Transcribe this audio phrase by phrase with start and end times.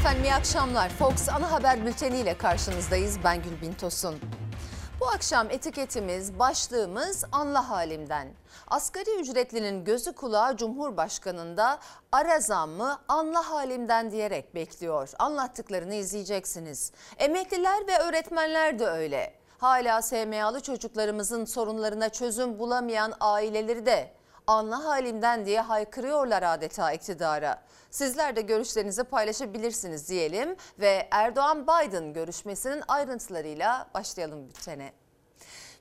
[0.00, 0.88] Efendim iyi akşamlar.
[0.88, 3.18] Fox ana haber bülteniyle karşınızdayız.
[3.24, 4.20] Ben Gülbin Tosun.
[5.00, 8.28] Bu akşam etiketimiz, başlığımız anla halimden.
[8.68, 11.78] Asgari ücretlinin gözü kulağı Cumhurbaşkanı'nda
[12.12, 15.10] ara zammı anla halimden diyerek bekliyor.
[15.18, 16.92] Anlattıklarını izleyeceksiniz.
[17.18, 19.34] Emekliler ve öğretmenler de öyle.
[19.58, 24.12] Hala SMA'lı çocuklarımızın sorunlarına çözüm bulamayan aileleri de
[24.46, 27.62] anla halimden diye haykırıyorlar adeta iktidara.
[27.90, 34.92] Sizler de görüşlerinizi paylaşabilirsiniz diyelim ve Erdoğan-Biden görüşmesinin ayrıntılarıyla başlayalım bültene.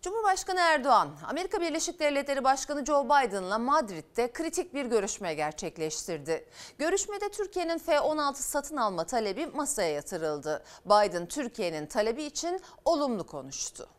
[0.02, 6.46] Cumhurbaşkanı Erdoğan, Amerika Birleşik Devletleri Başkanı Joe Biden'la Madrid'de kritik bir görüşme gerçekleştirdi.
[6.78, 10.64] Görüşmede Türkiye'nin F-16 satın alma talebi masaya yatırıldı.
[10.86, 13.90] Biden Türkiye'nin talebi için olumlu konuştu.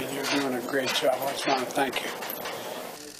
[0.00, 1.12] You're doing a great job.
[1.12, 2.33] I just want to thank you.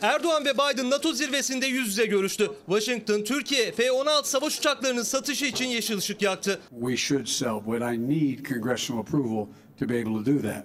[0.02, 2.50] Erdoğan ve Biden NATO zirvesinde yüz yüze görüştü.
[2.66, 6.60] Washington, Türkiye F-16 savaş uçaklarının satışı için yeşil ışık yaktı.
[6.80, 9.46] We should sell, but I need congressional approval
[9.80, 10.64] to be able to do that.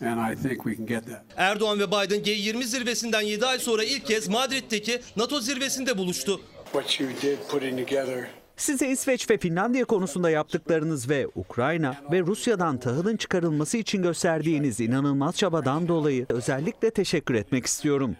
[0.00, 1.22] And I think we can get that.
[1.36, 6.40] Erdoğan ve Biden G20 zirvesinden 7 ay sonra ilk kez Madrid'deki NATO zirvesinde buluştu.
[6.72, 8.26] What you did putting together
[8.56, 15.36] Size İsveç ve Finlandiya konusunda yaptıklarınız ve Ukrayna ve Rusya'dan tahılın çıkarılması için gösterdiğiniz inanılmaz
[15.36, 18.16] çabadan dolayı özellikle teşekkür etmek istiyorum.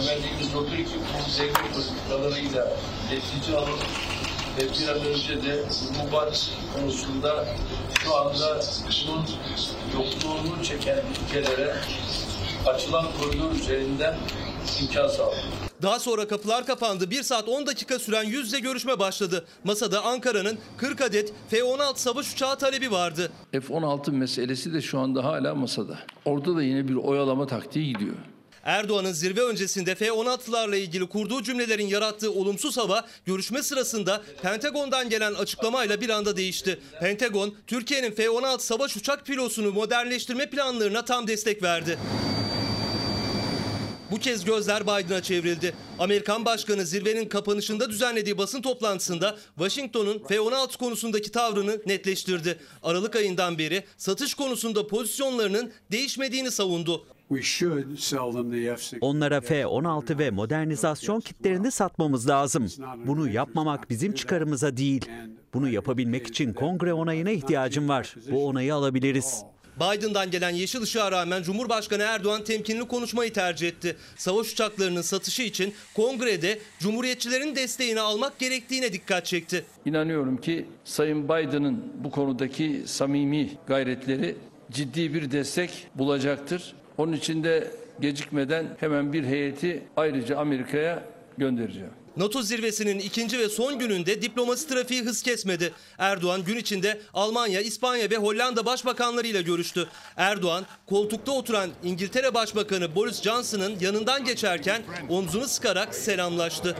[0.00, 0.84] Temennimiz odur ki
[1.26, 2.68] bu zengin politikalarıyla
[3.10, 3.78] netice alın
[4.58, 5.62] ve bir an önce de
[6.04, 7.44] Rubat konusunda
[8.04, 8.60] şu anda
[9.08, 9.24] bunun
[9.94, 11.74] yokluğunu çeken ülkelere
[12.66, 14.16] açılan koridor üzerinden
[14.80, 15.44] imkan sağlayın.
[15.82, 17.10] Daha sonra kapılar kapandı.
[17.10, 19.46] 1 saat 10 dakika süren yüz yüze görüşme başladı.
[19.64, 23.32] Masada Ankara'nın 40 adet F-16 savaş uçağı talebi vardı.
[23.52, 25.98] F-16 meselesi de şu anda hala masada.
[26.24, 28.16] Orada da yine bir oyalama taktiği gidiyor.
[28.66, 36.00] Erdoğan'ın zirve öncesinde F-16'larla ilgili kurduğu cümlelerin yarattığı olumsuz hava görüşme sırasında Pentagon'dan gelen açıklamayla
[36.00, 36.80] bir anda değişti.
[37.00, 41.98] Pentagon, Türkiye'nin F-16 savaş uçak pilosunu modernleştirme planlarına tam destek verdi.
[44.10, 45.74] Bu kez gözler Biden'a çevrildi.
[45.98, 52.58] Amerikan Başkanı zirvenin kapanışında düzenlediği basın toplantısında Washington'un F-16 konusundaki tavrını netleştirdi.
[52.82, 57.06] Aralık ayından beri satış konusunda pozisyonlarının değişmediğini savundu.
[57.28, 58.98] We should sell them the F-16.
[59.00, 62.66] Onlara F-16 ve modernizasyon kitlerini satmamız lazım.
[63.06, 65.06] Bunu yapmamak bizim çıkarımıza değil.
[65.54, 68.14] Bunu yapabilmek için kongre onayına ihtiyacım var.
[68.30, 69.44] Bu onayı alabiliriz.
[69.76, 73.96] Biden'dan gelen yeşil ışığa rağmen Cumhurbaşkanı Erdoğan temkinli konuşmayı tercih etti.
[74.16, 79.64] Savaş uçaklarının satışı için kongrede Cumhuriyetçilerin desteğini almak gerektiğine dikkat çekti.
[79.84, 84.36] İnanıyorum ki Sayın Biden'ın bu konudaki samimi gayretleri
[84.70, 86.74] ciddi bir destek bulacaktır.
[86.98, 87.70] Onun için de
[88.00, 91.02] gecikmeden hemen bir heyeti ayrıca Amerika'ya
[91.38, 91.90] göndereceğim.
[92.16, 95.72] NATO zirvesinin ikinci ve son gününde diplomasi trafiği hız kesmedi.
[95.98, 99.88] Erdoğan gün içinde Almanya, İspanya ve Hollanda başbakanlarıyla görüştü.
[100.16, 106.76] Erdoğan koltukta oturan İngiltere Başbakanı Boris Johnson'ın yanından geçerken omzunu sıkarak selamlaştı.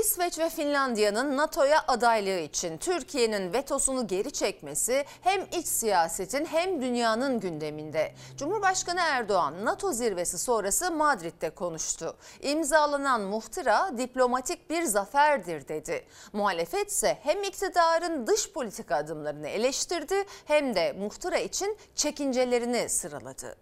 [0.00, 7.40] İsveç ve Finlandiya'nın NATO'ya adaylığı için Türkiye'nin vetosunu geri çekmesi hem iç siyasetin hem dünyanın
[7.40, 8.12] gündeminde.
[8.36, 12.16] Cumhurbaşkanı Erdoğan NATO zirvesi sonrası Madrid'de konuştu.
[12.42, 16.04] İmzalanan muhtıra diplomatik bir zaferdir dedi.
[16.32, 23.56] Muhalefet ise hem iktidarın dış politika adımlarını eleştirdi hem de muhtıra için çekincelerini sıraladı.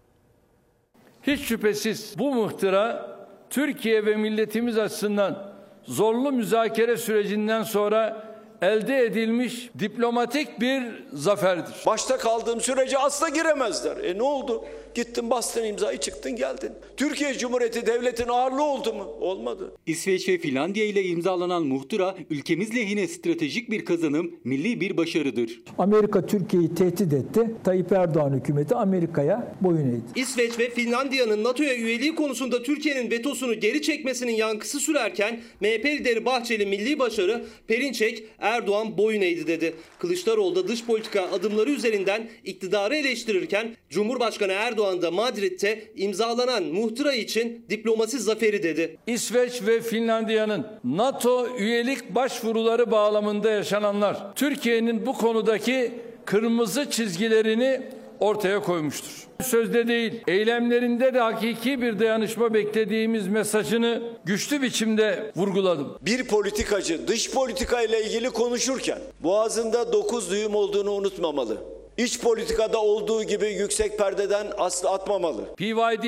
[1.22, 3.16] Hiç şüphesiz bu muhtıra
[3.50, 5.51] Türkiye ve milletimiz açısından
[5.84, 8.32] zorlu müzakere sürecinden sonra
[8.62, 10.82] elde edilmiş diplomatik bir
[11.12, 11.74] zaferdir.
[11.86, 13.96] Başta kaldığım sürece asla giremezler.
[13.96, 14.64] E ne oldu?
[14.94, 16.70] Gittin bastın imzayı çıktın geldin.
[16.96, 19.04] Türkiye Cumhuriyeti devletin ağırlığı oldu mu?
[19.20, 19.72] Olmadı.
[19.86, 25.60] İsveç ve Finlandiya ile imzalanan muhtıra ülkemiz lehine stratejik bir kazanım, milli bir başarıdır.
[25.78, 27.50] Amerika Türkiye'yi tehdit etti.
[27.64, 30.20] Tayyip Erdoğan hükümeti Amerika'ya boyun eğdi.
[30.20, 36.66] İsveç ve Finlandiya'nın NATO'ya üyeliği konusunda Türkiye'nin vetosunu geri çekmesinin yankısı sürerken MHP lideri Bahçeli
[36.66, 39.74] milli başarı Perinçek Erdoğan boyun eğdi dedi.
[39.98, 47.66] Kılıçdaroğlu da dış politika adımları üzerinden iktidarı eleştirirken Cumhurbaşkanı Erdoğan da Madrid'de imzalanan muhtıra için
[47.70, 48.96] diplomasi zaferi dedi.
[49.06, 55.92] İsveç ve Finlandiya'nın NATO üyelik başvuruları bağlamında yaşananlar Türkiye'nin bu konudaki
[56.24, 57.80] kırmızı çizgilerini
[58.20, 59.26] ortaya koymuştur.
[59.42, 65.98] Sözde değil, eylemlerinde de hakiki bir dayanışma beklediğimiz mesajını güçlü biçimde vurguladım.
[66.00, 71.81] Bir politikacı dış politika ile ilgili konuşurken boğazında dokuz düğüm olduğunu unutmamalı.
[71.96, 75.54] İç politikada olduğu gibi yüksek perdeden asla atmamalı.
[75.54, 76.04] PYD,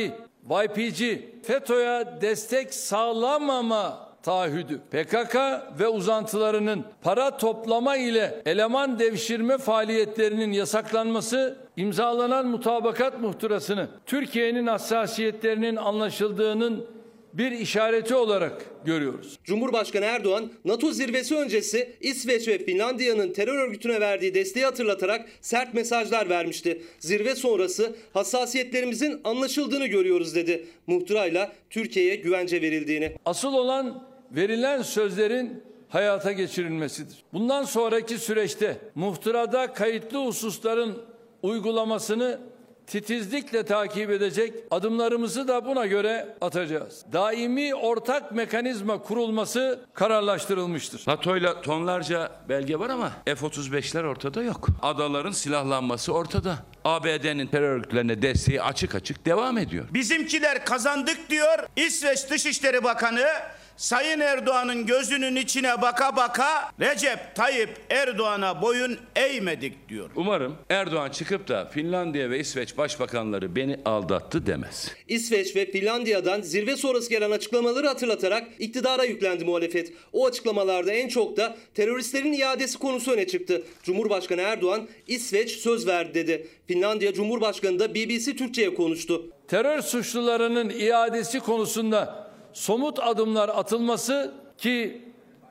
[0.51, 5.37] YPG, FETÖ'ye destek sağlamama taahhüdü, PKK
[5.81, 16.87] ve uzantılarının para toplama ile eleman devşirme faaliyetlerinin yasaklanması, imzalanan mutabakat muhtırasını Türkiye'nin hassasiyetlerinin anlaşıldığının
[17.35, 19.39] bir işareti olarak görüyoruz.
[19.45, 26.29] Cumhurbaşkanı Erdoğan, NATO zirvesi öncesi İsveç ve Finlandiya'nın terör örgütüne verdiği desteği hatırlatarak sert mesajlar
[26.29, 26.83] vermişti.
[26.99, 30.67] Zirve sonrası hassasiyetlerimizin anlaşıldığını görüyoruz dedi.
[30.87, 33.13] Muhtırayla Türkiye'ye güvence verildiğini.
[33.25, 37.17] Asıl olan verilen sözlerin hayata geçirilmesidir.
[37.33, 41.03] Bundan sonraki süreçte muhtırada kayıtlı hususların
[41.43, 42.41] uygulamasını
[42.87, 47.05] titizlikle takip edecek, adımlarımızı da buna göre atacağız.
[47.13, 51.05] Daimi ortak mekanizma kurulması kararlaştırılmıştır.
[51.07, 54.69] NATO ile tonlarca belge var ama F-35'ler ortada yok.
[54.83, 56.59] Adaların silahlanması ortada.
[56.85, 59.85] ABD'nin terör örgütlerine desteği açık açık devam ediyor.
[59.95, 61.59] Bizimkiler kazandık diyor.
[61.77, 63.27] İsveç Dışişleri Bakanı
[63.77, 70.11] Sayın Erdoğan'ın gözünün içine baka baka Recep Tayyip Erdoğan'a boyun eğmedik diyor.
[70.17, 74.93] Umarım Erdoğan çıkıp da Finlandiya ve İsveç başbakanları beni aldattı demez.
[75.09, 79.93] İsveç ve Finlandiya'dan zirve sonrası gelen açıklamaları hatırlatarak iktidara yüklendi muhalefet.
[80.13, 83.63] O açıklamalarda en çok da teröristlerin iadesi konusu öne çıktı.
[83.83, 86.47] Cumhurbaşkanı Erdoğan İsveç söz verdi dedi.
[86.67, 89.31] Finlandiya Cumhurbaşkanı da BBC Türkçe'ye konuştu.
[89.49, 92.24] Terör suçlularının iadesi konusunda
[92.55, 95.03] somut adımlar atılması ki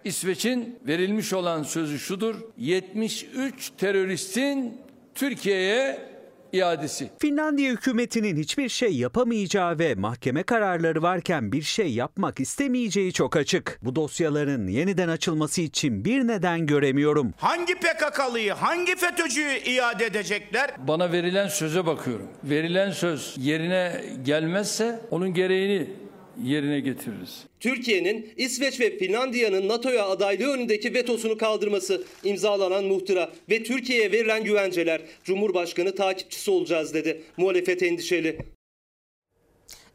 [0.04, 2.36] İsveç'in verilmiş olan sözü şudur.
[2.58, 4.78] 73 teröristin
[5.16, 6.14] Türkiye'ye
[6.54, 7.10] iadesi.
[7.20, 13.80] Finlandiya hükümetinin hiçbir şey yapamayacağı ve mahkeme kararları varken bir şey yapmak istemeyeceği çok açık.
[13.82, 17.34] Bu dosyaların yeniden açılması için bir neden göremiyorum.
[17.38, 20.72] Hangi PKK'lıyı, hangi FETÖ'cüyü iade edecekler?
[20.88, 22.28] Bana verilen söze bakıyorum.
[22.44, 26.03] Verilen söz yerine gelmezse onun gereğini
[26.44, 27.44] yerine getiririz.
[27.60, 35.02] Türkiye'nin İsveç ve Finlandiya'nın NATO'ya adaylığı önündeki vetosunu kaldırması, imzalanan muhtıra ve Türkiye'ye verilen güvenceler.
[35.24, 37.22] Cumhurbaşkanı takipçisi olacağız dedi.
[37.38, 38.38] Muhalefet endişeli.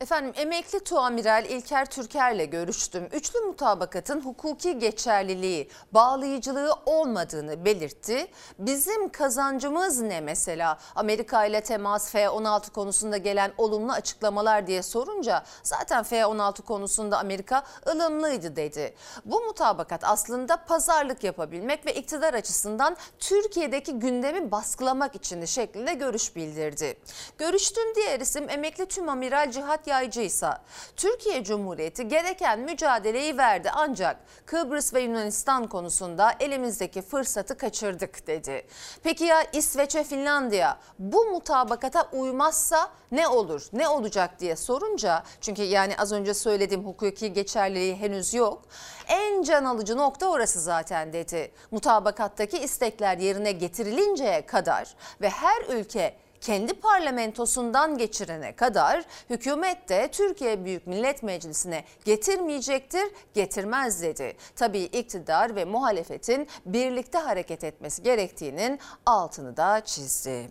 [0.00, 3.08] Efendim emekli tuamiral İlker Türker'le görüştüm.
[3.12, 8.26] Üçlü mutabakatın hukuki geçerliliği, bağlayıcılığı olmadığını belirtti.
[8.58, 10.78] Bizim kazancımız ne mesela?
[10.94, 18.56] Amerika ile temas F-16 konusunda gelen olumlu açıklamalar diye sorunca zaten F-16 konusunda Amerika ılımlıydı
[18.56, 18.94] dedi.
[19.24, 26.98] Bu mutabakat aslında pazarlık yapabilmek ve iktidar açısından Türkiye'deki gündemi baskılamak için şeklinde görüş bildirdi.
[27.38, 30.50] Görüştüğüm diğer isim emekli tümamiral Cihat Yaycı ise
[30.96, 38.66] Türkiye Cumhuriyeti gereken mücadeleyi verdi ancak Kıbrıs ve Yunanistan konusunda elimizdeki fırsatı kaçırdık dedi.
[39.02, 45.62] Peki ya İsveç ve Finlandiya bu mutabakata uymazsa ne olur, ne olacak diye sorunca çünkü
[45.62, 48.62] yani az önce söylediğim hukuki geçerliliği henüz yok.
[49.08, 51.52] En can alıcı nokta orası zaten dedi.
[51.70, 60.64] Mutabakattaki istekler yerine getirilinceye kadar ve her ülke kendi parlamentosundan geçirene kadar hükümet de Türkiye
[60.64, 63.04] Büyük Millet Meclisi'ne getirmeyecektir,
[63.34, 64.36] getirmez dedi.
[64.56, 70.50] Tabii iktidar ve muhalefetin birlikte hareket etmesi gerektiğinin altını da çizdi.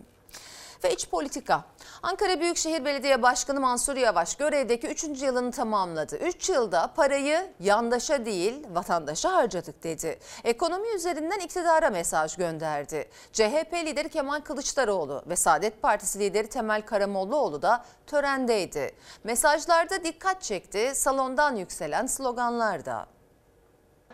[0.84, 1.64] Ve iç politika.
[2.02, 5.04] Ankara Büyükşehir Belediye Başkanı Mansur Yavaş görevdeki 3.
[5.22, 6.16] yılını tamamladı.
[6.16, 10.18] 3 yılda parayı yandaşa değil vatandaşa harcadık dedi.
[10.44, 13.10] Ekonomi üzerinden iktidara mesaj gönderdi.
[13.32, 18.94] CHP lideri Kemal Kılıçdaroğlu ve Saadet Partisi lideri Temel Karamollaoğlu da törendeydi.
[19.24, 23.06] Mesajlarda dikkat çekti, salondan yükselen sloganlar da.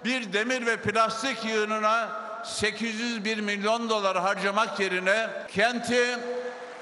[0.05, 2.11] Bir demir ve plastik yığınına
[2.45, 6.19] 801 milyon dolar harcamak yerine kenti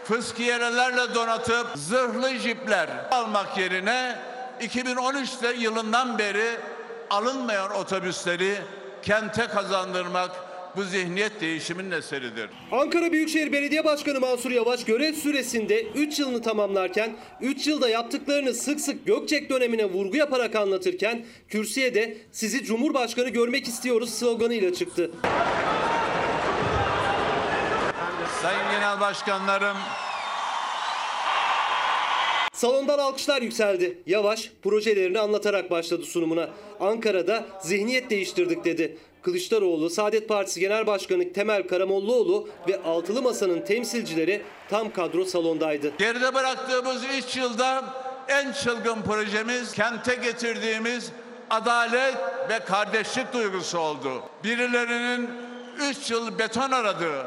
[0.04, 4.18] fıskiyelerle donatıp zırhlı jipler almak yerine
[4.61, 6.56] 2013'te yılından beri
[7.11, 8.54] alınmayan otobüsleri
[9.02, 10.30] kente kazandırmak
[10.76, 12.50] bu zihniyet değişiminin eseridir.
[12.73, 18.80] Ankara Büyükşehir Belediye Başkanı Mansur Yavaş görev süresinde 3 yılını tamamlarken 3 yılda yaptıklarını sık
[18.80, 25.11] sık Gökçek dönemine vurgu yaparak anlatırken kürsüye de sizi Cumhurbaşkanı görmek istiyoruz sloganıyla çıktı.
[28.43, 29.77] Sayın Genel Başkanlarım,
[32.53, 34.03] Salondan alkışlar yükseldi.
[34.07, 36.49] Yavaş projelerini anlatarak başladı sunumuna.
[36.81, 38.99] Ankara'da zihniyet değiştirdik dedi.
[39.23, 45.93] Kılıçdaroğlu, Saadet Partisi Genel Başkanı Temel Karamollaoğlu ve Altılı Masa'nın temsilcileri tam kadro salondaydı.
[45.99, 47.85] geride bıraktığımız 3 yılda
[48.29, 51.13] en çılgın projemiz kente getirdiğimiz
[51.51, 52.15] adalet
[52.51, 54.23] ve kardeşlik duygusu oldu.
[54.45, 55.31] Birilerinin
[55.91, 57.27] 3 yıl beton aradığı,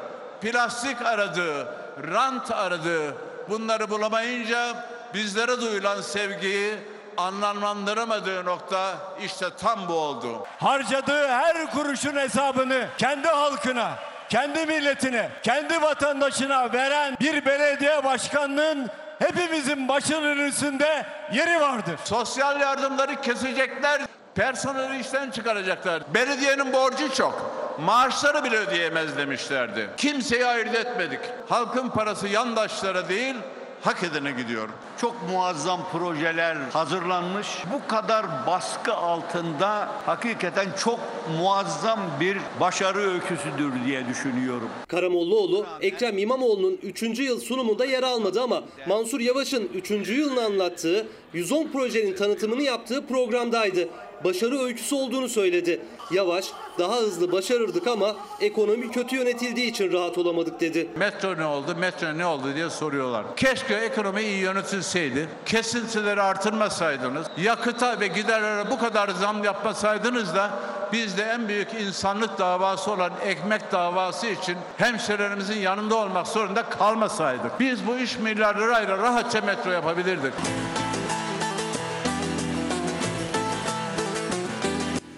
[0.51, 1.67] plastik aradı,
[2.11, 3.13] rant aradı.
[3.49, 4.75] Bunları bulamayınca
[5.13, 6.75] bizlere duyulan sevgiyi
[7.17, 10.47] anlamlandıramadığı nokta işte tam bu oldu.
[10.59, 13.91] Harcadığı her kuruşun hesabını kendi halkına,
[14.29, 21.99] kendi milletine, kendi vatandaşına veren bir belediye başkanının hepimizin başının üstünde yeri vardır.
[22.03, 24.01] Sosyal yardımları kesecekler,
[24.35, 26.13] personeli işten çıkaracaklar.
[26.13, 27.64] Belediyenin borcu çok.
[27.79, 29.89] Maaşları bile ödeyemez demişlerdi.
[29.97, 31.19] Kimseyi ayırt etmedik.
[31.49, 33.35] Halkın parası yandaşlara değil,
[33.81, 34.69] hak edene gidiyor.
[35.01, 37.47] Çok muazzam projeler hazırlanmış.
[37.73, 40.99] Bu kadar baskı altında hakikaten çok
[41.39, 44.69] muazzam bir başarı öyküsüdür diye düşünüyorum.
[44.87, 47.01] Karamollaoğlu, Ekrem İmamoğlu'nun 3.
[47.19, 49.91] yıl sunumunda yer almadı ama Mansur Yavaş'ın 3.
[49.91, 53.87] yılını anlattığı 110 projenin tanıtımını yaptığı programdaydı.
[54.23, 55.81] Başarı öyküsü olduğunu söyledi.
[56.11, 56.45] Yavaş,
[56.79, 60.87] daha hızlı başarırdık ama ekonomi kötü yönetildiği için rahat olamadık dedi.
[60.95, 63.35] Metro ne oldu, metro ne oldu diye soruyorlar.
[63.35, 70.51] Keşke ekonomi iyi yönetilseydi, kesintileri artırmasaydınız, yakıta ve giderlere bu kadar zam yapmasaydınız da
[70.93, 77.59] biz de en büyük insanlık davası olan ekmek davası için hemşehrilerimizin yanında olmak zorunda kalmasaydık.
[77.59, 80.33] Biz bu 3 milyar lirayla rahatça metro yapabilirdik.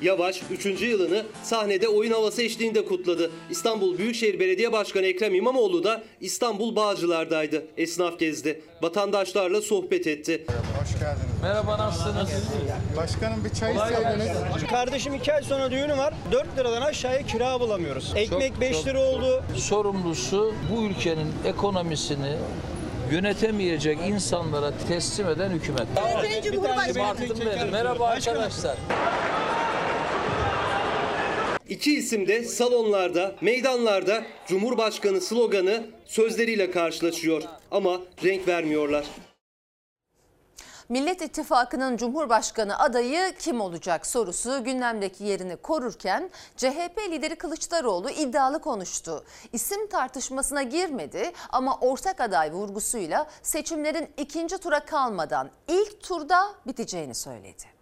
[0.01, 0.81] Yavaş 3.
[0.81, 3.31] yılını sahnede oyun havası eşliğinde kutladı.
[3.49, 7.65] İstanbul Büyükşehir Belediye Başkanı Ekrem İmamoğlu da İstanbul Bağcılar'daydı.
[7.77, 8.61] Esnaf gezdi.
[8.81, 10.45] Vatandaşlarla sohbet etti.
[10.81, 11.41] Hoş geldiniz.
[11.41, 12.29] Merhaba nasılsınız?
[12.97, 14.27] Başkanım bir çay isteydiniz.
[14.69, 16.13] Kardeşim iki ay sonra düğünü var.
[16.31, 18.13] 4 liradan aşağıya kira bulamıyoruz.
[18.15, 19.43] Ekmek 5 lira oldu.
[19.55, 22.35] Sorumlusu bu ülkenin ekonomisini
[23.11, 25.87] yönetemeyecek insanlara teslim eden hükümet.
[26.21, 27.71] Sayın Cumhurbaşkanı.
[27.71, 28.77] Merhaba arkadaşlar.
[31.69, 39.05] İki isim de salonlarda, meydanlarda Cumhurbaşkanı sloganı sözleriyle karşılaşıyor ama renk vermiyorlar.
[40.89, 49.23] Millet İttifakı'nın Cumhurbaşkanı adayı kim olacak sorusu gündemdeki yerini korurken CHP lideri Kılıçdaroğlu iddialı konuştu.
[49.53, 57.76] İsim tartışmasına girmedi ama ortak aday vurgusuyla seçimlerin ikinci tura kalmadan ilk turda biteceğini söyledi.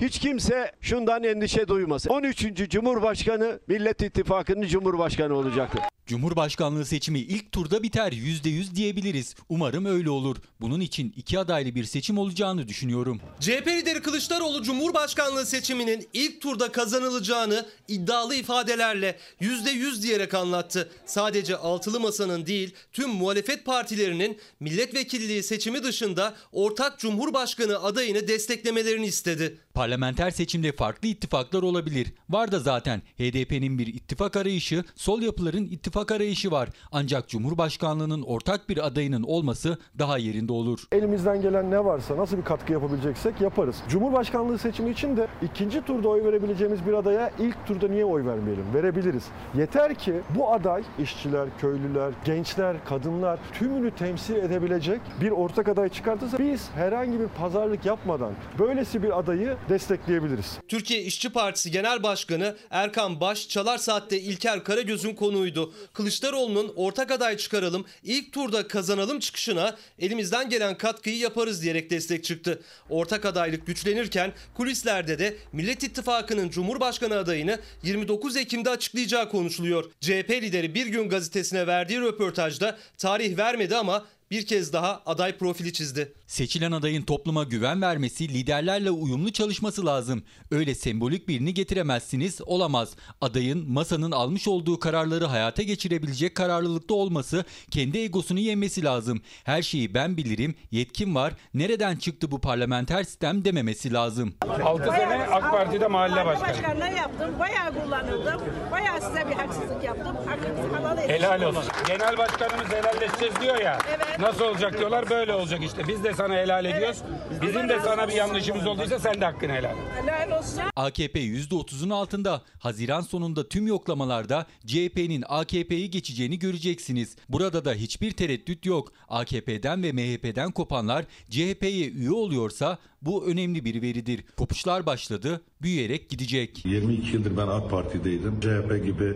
[0.00, 2.10] Hiç kimse şundan endişe duymasın.
[2.10, 2.70] 13.
[2.70, 5.80] Cumhurbaşkanı Millet İttifakı'nın Cumhurbaşkanı olacaktır.
[6.06, 9.34] Cumhurbaşkanlığı seçimi ilk turda biter %100 diyebiliriz.
[9.48, 10.36] Umarım öyle olur.
[10.60, 13.20] Bunun için iki adaylı bir seçim olacağını düşünüyorum.
[13.40, 20.90] CHP lideri Kılıçdaroğlu Cumhurbaşkanlığı seçiminin ilk turda kazanılacağını iddialı ifadelerle %100 diyerek anlattı.
[21.06, 29.58] Sadece altılı masanın değil tüm muhalefet partilerinin milletvekilliği seçimi dışında ortak Cumhurbaşkanı adayını desteklemelerini istedi.
[29.74, 32.14] Parlamenter seçimde farklı ittifaklar olabilir.
[32.30, 36.68] Var da zaten HDP'nin bir ittifak arayışı, sol yapıların ittifak arayışı var.
[36.92, 40.80] Ancak Cumhurbaşkanlığının ortak bir adayının olması daha yerinde olur.
[40.92, 43.76] Elimizden gelen ne varsa nasıl bir katkı yapabileceksek yaparız.
[43.88, 48.64] Cumhurbaşkanlığı seçimi için de ikinci turda oy verebileceğimiz bir adaya ilk turda niye oy vermeyelim?
[48.74, 49.24] Verebiliriz.
[49.54, 56.38] Yeter ki bu aday işçiler, köylüler, gençler, kadınlar tümünü temsil edebilecek bir ortak aday çıkartırsa
[56.38, 60.58] biz herhangi bir pazarlık yapmadan böylesi bir adayı destekleyebiliriz.
[60.68, 65.72] Türkiye İşçi Partisi Genel Başkanı Erkan Baş, Çalar Saat'te İlker Karagöz'ün konuydu.
[65.92, 72.62] Kılıçdaroğlu'nun ortak aday çıkaralım, ilk turda kazanalım çıkışına elimizden gelen katkıyı yaparız diyerek destek çıktı.
[72.90, 79.84] Ortak adaylık güçlenirken kulislerde de Millet İttifakı'nın Cumhurbaşkanı adayını 29 Ekim'de açıklayacağı konuşuluyor.
[80.00, 85.72] CHP lideri Bir Gün gazetesine verdiği röportajda tarih vermedi ama bir kez daha aday profili
[85.72, 86.12] çizdi.
[86.26, 90.22] Seçilen adayın topluma güven vermesi, liderlerle uyumlu çalışması lazım.
[90.50, 92.90] Öyle sembolik birini getiremezsiniz, olamaz.
[93.20, 99.20] Adayın masanın almış olduğu kararları hayata geçirebilecek kararlılıkta olması, kendi egosunu yenmesi lazım.
[99.44, 104.34] Her şeyi ben bilirim, yetkim var, nereden çıktı bu parlamenter sistem dememesi lazım.
[104.64, 106.96] 6 sene AK Parti'de mahalle başkanı.
[106.96, 108.40] Yaptım, bayağı kullanıldım.
[108.70, 110.16] Bayağı size bir haksızlık yaptım.
[110.26, 111.08] Hakkınızı halal edin.
[111.08, 111.64] Helal olsun.
[111.86, 113.78] Genel başkanımız helalleşeceğiz diyor ya.
[113.88, 114.19] Evet.
[114.20, 115.88] Nasıl olacak diyorlar böyle olacak işte.
[115.88, 116.98] Biz de sana helal ediyoruz.
[117.42, 119.84] Bizim de sana bir yanlışımız olduysa sen de hakkını helal et.
[120.02, 120.62] Helal olsun.
[120.76, 122.42] AKP %30'un altında.
[122.58, 127.16] Haziran sonunda tüm yoklamalarda CHP'nin AKP'yi geçeceğini göreceksiniz.
[127.28, 128.92] Burada da hiçbir tereddüt yok.
[129.08, 134.24] AKP'den ve MHP'den kopanlar CHP'ye üye oluyorsa bu önemli bir veridir.
[134.36, 136.64] Kopuşlar başladı, büyüyerek gidecek.
[136.64, 138.40] 22 yıldır ben AK Parti'deydim.
[138.40, 139.14] CHP gibi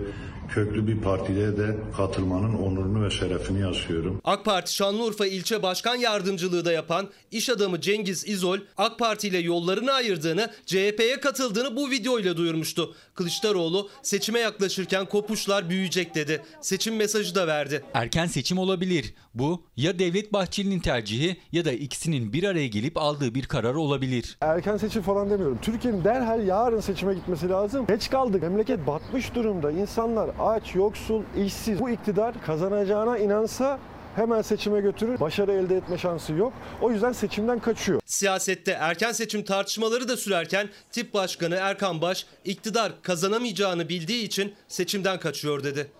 [0.49, 4.20] köklü bir partiye de katılmanın onurunu ve şerefini yaşıyorum.
[4.25, 9.28] AK Parti Şanlı Şanlıurfa ilçe başkan yardımcılığı da yapan iş adamı Cengiz İzol, AK Parti
[9.28, 12.94] ile yollarını ayırdığını, CHP'ye katıldığını bu videoyla duyurmuştu.
[13.14, 16.42] Kılıçdaroğlu seçime yaklaşırken kopuşlar büyüyecek dedi.
[16.60, 17.84] Seçim mesajı da verdi.
[17.94, 19.14] Erken seçim olabilir.
[19.34, 24.36] Bu ya Devlet Bahçeli'nin tercihi ya da ikisinin bir araya gelip aldığı bir karar olabilir.
[24.40, 25.58] Erken seçim falan demiyorum.
[25.62, 27.86] Türkiye'nin derhal yarın seçime gitmesi lazım.
[27.86, 28.42] Geç kaldık.
[28.42, 29.70] Memleket batmış durumda.
[29.70, 31.80] İnsanlar aç, yoksul, işsiz.
[31.80, 33.78] Bu iktidar kazanacağına inansa
[34.16, 35.21] hemen seçime götürür.
[35.21, 36.52] Başarı elde etme şansı yok.
[36.83, 38.00] O yüzden seçimden kaçıyor.
[38.06, 45.21] Siyasette erken seçim tartışmaları da sürerken tip başkanı Erkan Baş iktidar kazanamayacağını bildiği için seçimden
[45.21, 45.90] kaçıyor dedi.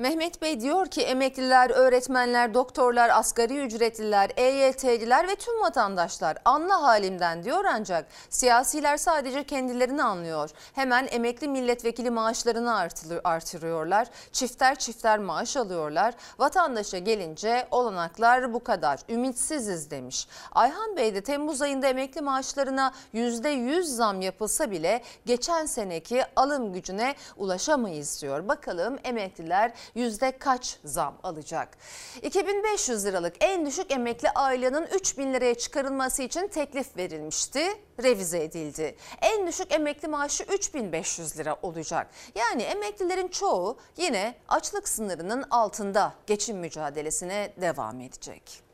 [0.00, 7.44] Mehmet Bey diyor ki emekliler, öğretmenler, doktorlar, asgari ücretliler, EYT'liler ve tüm vatandaşlar anla halimden
[7.44, 10.50] diyor ancak siyasiler sadece kendilerini anlıyor.
[10.74, 12.76] Hemen emekli milletvekili maaşlarını
[13.24, 14.08] artırıyorlar.
[14.32, 16.14] Çifter çifter maaş alıyorlar.
[16.38, 19.00] Vatandaşa gelince olanaklar bu kadar.
[19.08, 20.28] Ümitsiziz demiş.
[20.52, 27.14] Ayhan Bey de Temmuz ayında emekli maaşlarına %100 zam yapılsa bile geçen seneki alım gücüne
[27.36, 28.48] ulaşamayız diyor.
[28.48, 31.78] Bakalım emekliler yüzde kaç zam alacak?
[32.22, 37.66] 2500 liralık en düşük emekli ailenin 3000 liraya çıkarılması için teklif verilmişti.
[38.02, 38.96] Revize edildi.
[39.22, 42.10] En düşük emekli maaşı 3500 lira olacak.
[42.34, 48.69] Yani emeklilerin çoğu yine açlık sınırının altında geçim mücadelesine devam edecek.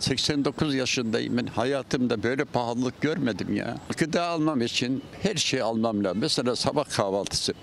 [0.00, 1.46] 89 yaşındayım ben.
[1.46, 3.76] Hayatımda böyle pahalılık görmedim ya.
[3.96, 6.18] Gıda almam için her şeyi almam lazım.
[6.20, 7.54] Mesela sabah kahvaltısı.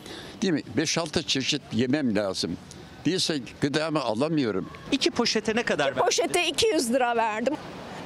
[0.41, 0.63] Değil mi?
[0.77, 2.57] 5-6 çeşit yemem lazım.
[3.05, 4.69] Değilse gıdamı alamıyorum.
[4.91, 7.53] İki poşete ne kadar Poşete 200 lira verdim.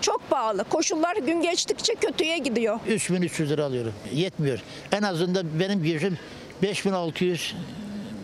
[0.01, 0.63] Çok pahalı.
[0.63, 2.79] Koşullar gün geçtikçe kötüye gidiyor.
[2.87, 3.93] 3300 lira alıyorum.
[4.13, 4.59] Yetmiyor.
[4.91, 6.17] En azından benim gücüm
[6.61, 7.55] 5600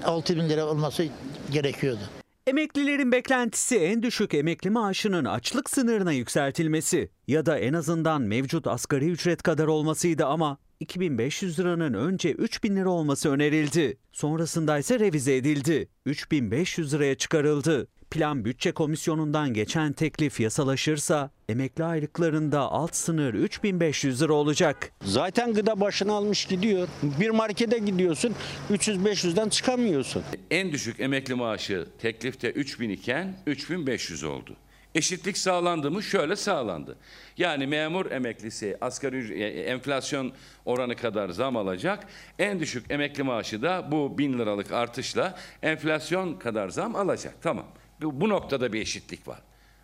[0.05, 1.05] 6000 lira olması
[1.51, 2.18] gerekiyordu.
[2.47, 9.09] Emeklilerin beklentisi en düşük emekli maaşının açlık sınırına yükseltilmesi ya da en azından mevcut asgari
[9.09, 13.97] ücret kadar olmasıydı ama 2500 liranın önce 3000 lira olması önerildi.
[14.11, 15.89] Sonrasında ise revize edildi.
[16.05, 17.87] 3500 liraya çıkarıldı.
[18.11, 24.91] Plan Bütçe Komisyonu'ndan geçen teklif yasalaşırsa emekli aylıklarında alt sınır 3500 lira olacak.
[25.03, 26.87] Zaten gıda başına almış gidiyor.
[27.03, 28.35] Bir markete gidiyorsun
[28.71, 30.23] 300-500'den çıkamıyorsun.
[30.51, 34.55] En düşük emekli maaşı teklifte 3000 iken 3500 oldu.
[34.95, 36.03] Eşitlik sağlandı mı?
[36.03, 36.97] Şöyle sağlandı.
[37.37, 40.31] Yani memur emeklisi asgari ücret- e, enflasyon
[40.65, 42.07] oranı kadar zam alacak.
[42.39, 47.33] En düşük emekli maaşı da bu 1000 liralık artışla enflasyon kadar zam alacak.
[47.41, 47.65] Tamam.
[48.01, 49.41] Bu, noktada bir eşitlik var.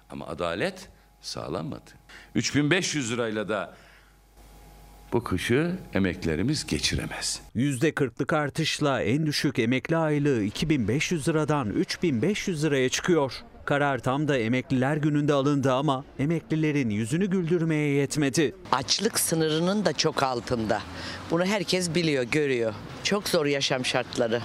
[0.10, 0.89] Ama adalet
[1.21, 1.91] sağlanmadı.
[2.36, 3.75] 3500 lirayla da
[5.13, 7.41] bu kışı emeklerimiz geçiremez.
[7.56, 13.34] %40'lık artışla en düşük emekli aylığı 2500 liradan 3500 liraya çıkıyor.
[13.65, 18.56] Karar tam da emekliler gününde alındı ama emeklilerin yüzünü güldürmeye yetmedi.
[18.71, 20.82] Açlık sınırının da çok altında.
[21.32, 22.73] Bunu herkes biliyor, görüyor.
[23.04, 24.41] Çok zor yaşam şartları.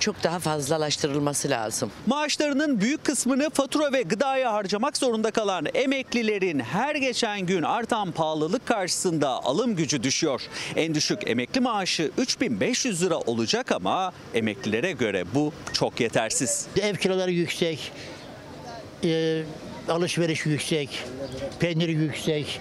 [0.00, 1.90] Çok daha fazlalaştırılması lazım.
[2.06, 8.66] Maaşlarının büyük kısmını fatura ve gıdaya harcamak zorunda kalan emeklilerin her geçen gün artan pahalılık
[8.66, 10.42] karşısında alım gücü düşüyor.
[10.76, 16.66] En düşük emekli maaşı 3500 lira olacak ama emeklilere göre bu çok yetersiz.
[16.80, 17.92] Ev kiraları yüksek,
[19.04, 19.42] e,
[19.88, 21.04] alışveriş yüksek,
[21.60, 22.60] peynir yüksek.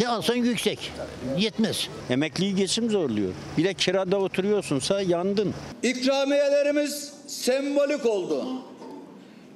[0.00, 0.92] Ne alsan yüksek.
[1.38, 1.88] Yetmez.
[2.10, 3.32] Emekliyi geçim zorluyor.
[3.58, 5.54] Bir de kirada oturuyorsunsa yandın.
[5.82, 8.44] İkramiyelerimiz sembolik oldu.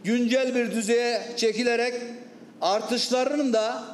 [0.05, 1.95] Güncel bir düzeye çekilerek
[2.61, 3.85] artışlarının da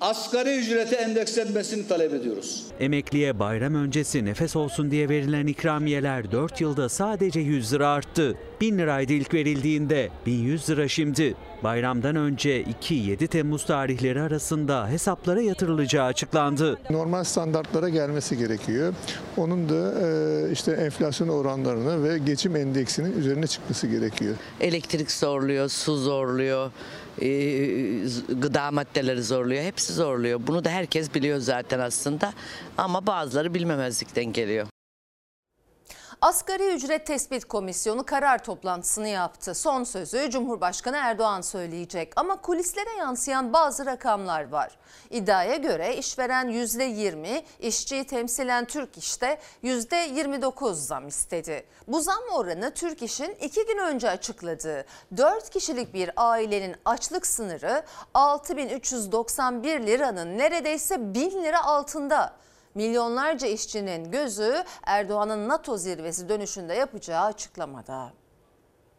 [0.00, 2.64] asgari ücrete endekslenmesini talep ediyoruz.
[2.80, 8.34] Emekliye bayram öncesi nefes olsun diye verilen ikramiyeler 4 yılda sadece 100 lira arttı.
[8.60, 11.34] 1000 liraydı ilk verildiğinde, 1100 lira şimdi.
[11.62, 16.78] Bayramdan önce 2-7 Temmuz tarihleri arasında hesaplara yatırılacağı açıklandı.
[16.90, 18.94] Normal standartlara gelmesi gerekiyor.
[19.36, 24.34] Onun da e, işte enflasyon oranlarını ve geçim endeksinin üzerine çıkması gerekiyor.
[24.60, 26.70] Elektrik zorluyor, su zorluyor,
[28.40, 29.62] gıda maddeleri zorluyor.
[29.62, 30.40] Hepsi zorluyor.
[30.46, 32.32] Bunu da herkes biliyor zaten aslında.
[32.78, 34.66] Ama bazıları bilmemezlikten geliyor.
[36.22, 39.54] Asgari ücret tespit komisyonu karar toplantısını yaptı.
[39.54, 44.78] Son sözü Cumhurbaşkanı Erdoğan söyleyecek ama kulislere yansıyan bazı rakamlar var.
[45.10, 51.66] İddiaya göre işveren %20, işçiyi temsilen Türk İş'te %29 zam istedi.
[51.88, 54.84] Bu zam oranı Türk İş'in iki gün önce açıkladığı
[55.16, 57.82] 4 kişilik bir ailenin açlık sınırı
[58.14, 62.32] 6391 liranın neredeyse 1000 lira altında.
[62.78, 64.52] Milyonlarca işçinin gözü
[64.86, 68.12] Erdoğan'ın NATO zirvesi dönüşünde yapacağı açıklamada.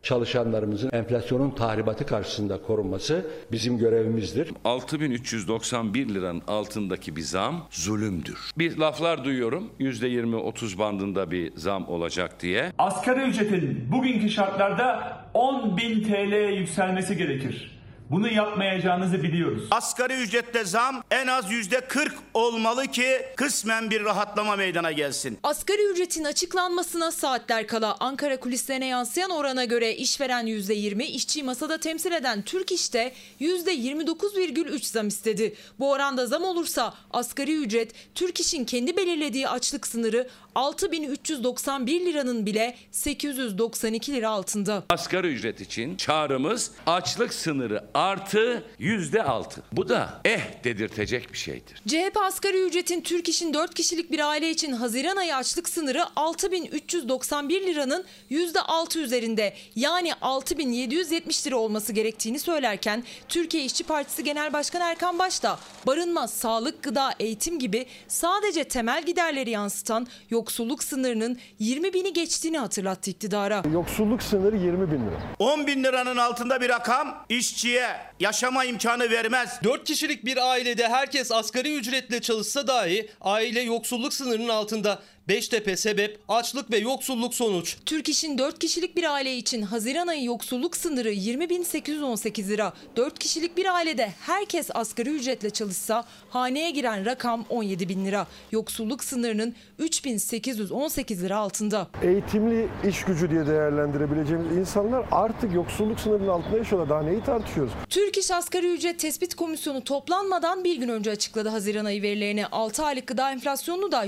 [0.04, 4.54] Çalışanlarımızın enflasyonun tahribatı karşısında korunması bizim görevimizdir.
[4.65, 8.52] 6391 liranın altındaki bir zam zulümdür.
[8.58, 12.72] Bir laflar duyuyorum %20-30 bandında bir zam olacak diye.
[12.78, 17.79] Asgari ücretin bugünkü şartlarda 10.000 TL yükselmesi gerekir.
[18.12, 19.63] Bunu yapmayacağınızı biliyoruz.
[19.72, 25.38] Asgari ücrette zam en az yüzde 40 olmalı ki kısmen bir rahatlama meydana gelsin.
[25.43, 32.12] Asgari ücretin açıklanmasına saatler kala Ankara kulislerine yansıyan orana göre işveren %20, işçi masada temsil
[32.12, 35.56] eden Türk İş'te %29,3 zam istedi.
[35.80, 42.76] Bu oranda zam olursa asgari ücret Türk İş'in kendi belirlediği açlık sınırı 6391 liranın bile
[42.92, 44.84] 892 lira altında.
[44.90, 49.62] Asgari ücret için çağrımız açlık sınırı artı yüzde altı.
[49.72, 51.82] Bu da eh dedirtecek bir şeydir.
[51.88, 57.68] CHP asgari ücretin Türk İş'in 4 kişilik bir aile için Haziran ayı açlık sınırı 6391
[57.68, 65.20] liranın %6 üzerinde yani 6770 lira olması gerektiğini söylerken Türkiye İşçi Partisi Genel Başkanı Erkan
[65.20, 70.08] Baş da barınma, sağlık, gıda, eğitim gibi sadece temel giderleri yansıtan
[70.39, 73.63] yoksulluk sınırının 20 bini geçtiğini hatırlattı iktidara.
[73.73, 75.19] Yoksulluk sınırı 20 bin lira.
[75.39, 77.88] 10 bin liranın altında bir rakam işçiye
[78.19, 79.60] yaşama imkanı vermez.
[79.63, 84.99] 4 kişilik bir ailede herkes asgari ücretle çalışsa dahi aile yoksulluk sınırının altında.
[85.30, 87.78] Beştepe sebep açlık ve yoksulluk sonuç.
[87.86, 92.74] Türk İş'in 4 kişilik bir aile için Haziran ayı yoksulluk sınırı 20.818 lira.
[92.96, 98.28] 4 kişilik bir ailede herkes asgari ücretle çalışsa haneye giren rakam 17 bin lira.
[98.52, 101.88] Yoksulluk sınırının 3818 lira altında.
[102.04, 106.89] Eğitimli iş gücü diye değerlendirebileceğimiz insanlar artık yoksulluk sınırının altında yaşıyorlar.
[106.89, 107.74] Daha neyi tartışıyoruz?
[107.89, 112.46] Türk İş Asgari Ücret Tespit Komisyonu toplanmadan bir gün önce açıkladı Haziran ayı verilerini.
[112.48, 114.06] 6 aylık gıda enflasyonunu da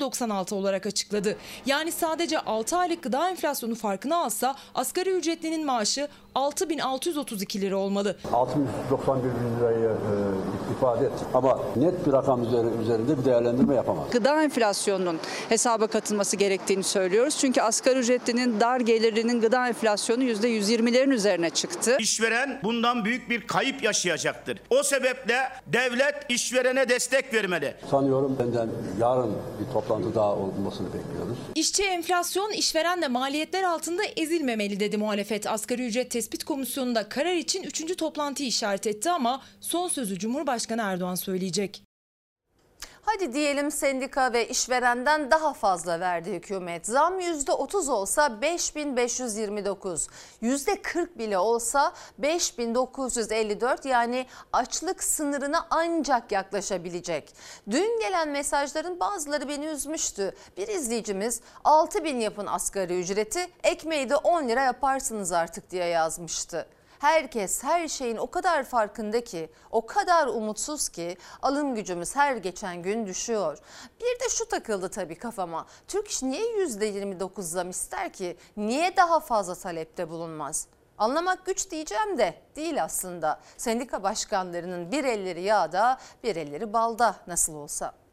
[0.00, 1.36] %55,96 olarak açıkladı.
[1.66, 8.16] Yani sadece 6 aylık gıda enflasyonu farkını alsa asgari ücretlinin maaşı 6632 lira olmalı.
[8.32, 10.14] 691 bin lirayı e,
[10.84, 11.24] ifade etti.
[11.34, 14.04] Ama net bir rakam üzeri- üzerinde bir değerlendirme yapamaz.
[14.12, 15.18] Gıda enflasyonunun
[15.48, 17.36] hesaba katılması gerektiğini söylüyoruz.
[17.38, 21.96] Çünkü asgari ücretlinin dar gelirinin gıda enflasyonu %120'lerin üzerine çıktı.
[22.00, 24.58] İşveren bundan büyük bir kayıp yaşayacaktır.
[24.70, 27.74] O sebeple devlet işverene destek vermeli.
[27.90, 28.68] Sanıyorum benden
[29.00, 31.38] yarın bir toplantı daha olmasını bekliyoruz.
[31.54, 35.46] İşçi enflasyon işverenle maliyetler altında ezilmemeli dedi muhalefet.
[35.46, 37.96] Asgari ücret tespit komisyonunda karar için 3.
[37.96, 40.18] toplantıyı işaret etti ama son sözü
[40.74, 41.84] Cumhurbaşkanı Erdoğan söyleyecek.
[43.02, 46.86] Hadi diyelim sendika ve işverenden daha fazla verdi hükümet.
[46.86, 50.08] Zam %30 olsa 5529,
[50.42, 57.34] %40 bile olsa 5954 yani açlık sınırına ancak yaklaşabilecek.
[57.70, 60.34] Dün gelen mesajların bazıları beni üzmüştü.
[60.56, 66.66] Bir izleyicimiz 6000 yapın asgari ücreti, ekmeği de 10 lira yaparsınız artık diye yazmıştı.
[66.98, 72.82] Herkes her şeyin o kadar farkında ki, o kadar umutsuz ki alım gücümüz her geçen
[72.82, 73.58] gün düşüyor.
[74.00, 75.66] Bir de şu takıldı tabii kafama.
[75.88, 78.36] Türk İş niye %29 zam ister ki?
[78.56, 80.66] Niye daha fazla talepte bulunmaz?
[80.98, 83.40] Anlamak güç diyeceğim de değil aslında.
[83.56, 88.03] Sendika başkanlarının bir elleri yağda, bir elleri balda nasıl olsa.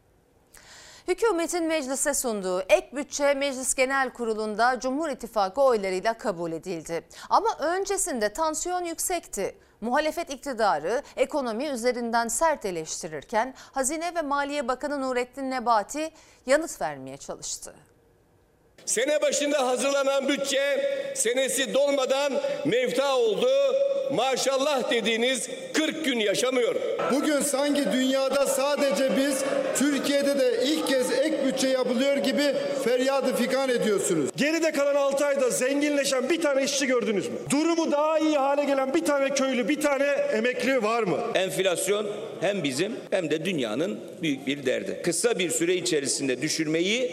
[1.08, 7.04] Hükümetin meclise sunduğu ek bütçe Meclis Genel Kurulu'nda Cumhur İttifakı oylarıyla kabul edildi.
[7.30, 9.58] Ama öncesinde tansiyon yüksekti.
[9.80, 16.10] Muhalefet iktidarı ekonomi üzerinden sert eleştirirken Hazine ve Maliye Bakanı Nurettin Nebati
[16.46, 17.74] yanıt vermeye çalıştı.
[18.86, 20.60] Sene başında hazırlanan bütçe
[21.14, 22.32] senesi dolmadan
[22.64, 23.48] mevta oldu.
[24.12, 26.74] Maşallah dediğiniz 40 gün yaşamıyor.
[27.12, 29.44] Bugün sanki dünyada sadece biz
[29.76, 34.30] Türkiye'de de ilk kez ek bütçe yapılıyor gibi feryadı fikan ediyorsunuz.
[34.36, 37.34] Geride kalan 6 ayda zenginleşen bir tane işçi gördünüz mü?
[37.50, 41.18] Durumu daha iyi hale gelen bir tane köylü, bir tane emekli var mı?
[41.34, 42.06] Enflasyon
[42.40, 45.00] hem bizim hem de dünyanın büyük bir derdi.
[45.04, 47.10] Kısa bir süre içerisinde düşürmeyi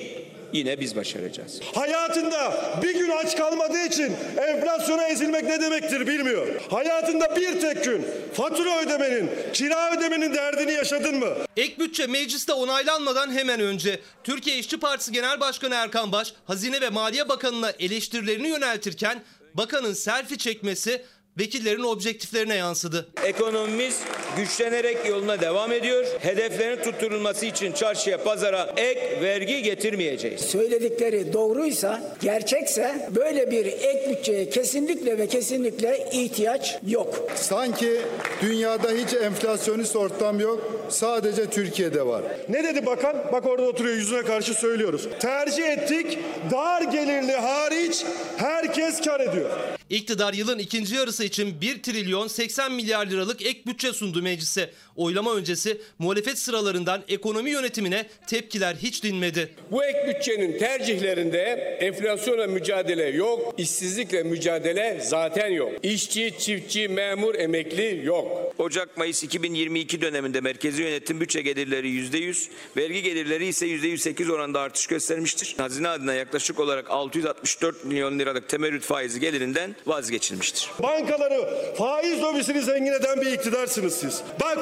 [0.53, 1.59] yine biz başaracağız.
[1.73, 6.47] Hayatında bir gün aç kalmadığı için enflasyona ezilmek ne demektir bilmiyor.
[6.69, 11.33] Hayatında bir tek gün fatura ödemenin, kira ödemenin derdini yaşadın mı?
[11.57, 16.89] Ek bütçe mecliste onaylanmadan hemen önce Türkiye İşçi Partisi Genel Başkanı Erkan Baş, Hazine ve
[16.89, 21.05] Maliye Bakanı'na eleştirilerini yöneltirken bakanın selfie çekmesi
[21.37, 23.09] vekillerin objektiflerine yansıdı.
[23.25, 23.99] Ekonomimiz
[24.37, 26.05] güçlenerek yoluna devam ediyor.
[26.19, 30.41] Hedeflerin tutturulması için çarşıya, pazara ek vergi getirmeyeceğiz.
[30.41, 37.27] Söyledikleri doğruysa, gerçekse böyle bir ek bütçeye kesinlikle ve kesinlikle ihtiyaç yok.
[37.35, 38.01] Sanki
[38.41, 40.85] dünyada hiç enflasyonist ortam yok.
[40.89, 42.23] Sadece Türkiye'de var.
[42.49, 43.15] Ne dedi bakan?
[43.33, 45.07] Bak orada oturuyor yüzüne karşı söylüyoruz.
[45.19, 46.19] Tercih ettik
[46.51, 48.05] dar gelirli hariç
[48.37, 49.49] her Herkes kar ediyor.
[49.89, 54.69] İktidar yılın ikinci yarısı için 1 trilyon 80 milyar liralık ek bütçe sundu meclise.
[54.95, 59.49] Oylama öncesi muhalefet sıralarından ekonomi yönetimine tepkiler hiç dinmedi.
[59.71, 61.39] Bu ek bütçenin tercihlerinde
[61.81, 65.71] enflasyonla mücadele yok, işsizlikle mücadele zaten yok.
[65.83, 68.53] İşçi, çiftçi, memur, emekli yok.
[68.57, 72.47] Ocak-Mayıs 2022 döneminde merkezi yönetim bütçe gelirleri %100,
[72.77, 75.55] vergi gelirleri ise %108 oranında artış göstermiştir.
[75.57, 80.69] Hazine adına yaklaşık olarak 664 milyon liralık temerrüt faizi gelirinden vazgeçilmiştir.
[80.83, 84.21] Bankaları faiz lobisini zengin eden bir iktidarsınız siz.
[84.41, 84.57] Bak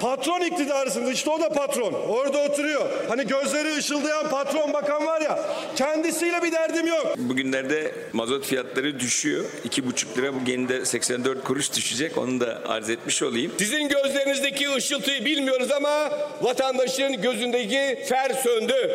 [0.00, 1.92] patron iktidarsınız işte o da patron.
[1.92, 2.88] Orada oturuyor.
[3.08, 5.38] Hani gözleri ışıldayan patron bakan var ya
[5.76, 7.14] kendisiyle bir derdim yok.
[7.18, 9.44] Bugünlerde mazot fiyatları düşüyor.
[9.68, 12.18] 2,5 lira bu de 84 kuruş düşecek.
[12.18, 13.52] Onu da arz etmiş olayım.
[13.58, 16.10] Sizin gözlerinizdeki ışıltıyı bilmiyoruz ama
[16.42, 18.90] vatandaşın gözündeki fer söndü.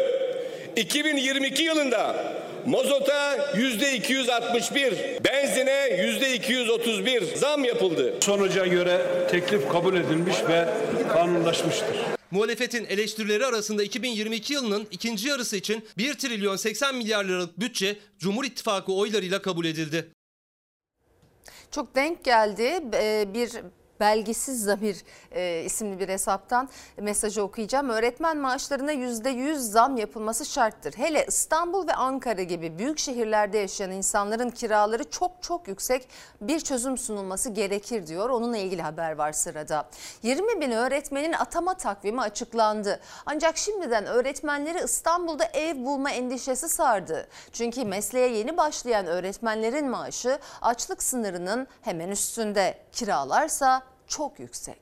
[0.75, 2.15] 2022 yılında
[2.65, 4.93] mazota yüzde 261,
[5.25, 8.13] benzine yüzde 231 zam yapıldı.
[8.21, 9.01] Sonuca göre
[9.31, 10.69] teklif kabul edilmiş ve
[11.13, 11.97] kanunlaşmıştır.
[12.31, 18.43] Muhalefetin eleştirileri arasında 2022 yılının ikinci yarısı için 1 trilyon 80 milyar liralık bütçe Cumhur
[18.43, 20.11] İttifakı oylarıyla kabul edildi.
[21.71, 22.81] Çok denk geldi.
[22.93, 23.51] Ee, Bir
[23.99, 27.89] Belgisiz Zamir e, isimli bir hesaptan mesajı okuyacağım.
[27.89, 30.93] Öğretmen maaşlarına %100 zam yapılması şarttır.
[30.97, 36.07] Hele İstanbul ve Ankara gibi büyük şehirlerde yaşayan insanların kiraları çok çok yüksek
[36.41, 38.29] bir çözüm sunulması gerekir diyor.
[38.29, 39.89] Onunla ilgili haber var sırada.
[40.23, 42.99] 20 bin öğretmenin atama takvimi açıklandı.
[43.25, 47.27] Ancak şimdiden öğretmenleri İstanbul'da ev bulma endişesi sardı.
[47.53, 52.77] Çünkü mesleğe yeni başlayan öğretmenlerin maaşı açlık sınırının hemen üstünde.
[52.91, 54.77] Kiralarsa çok yüksek.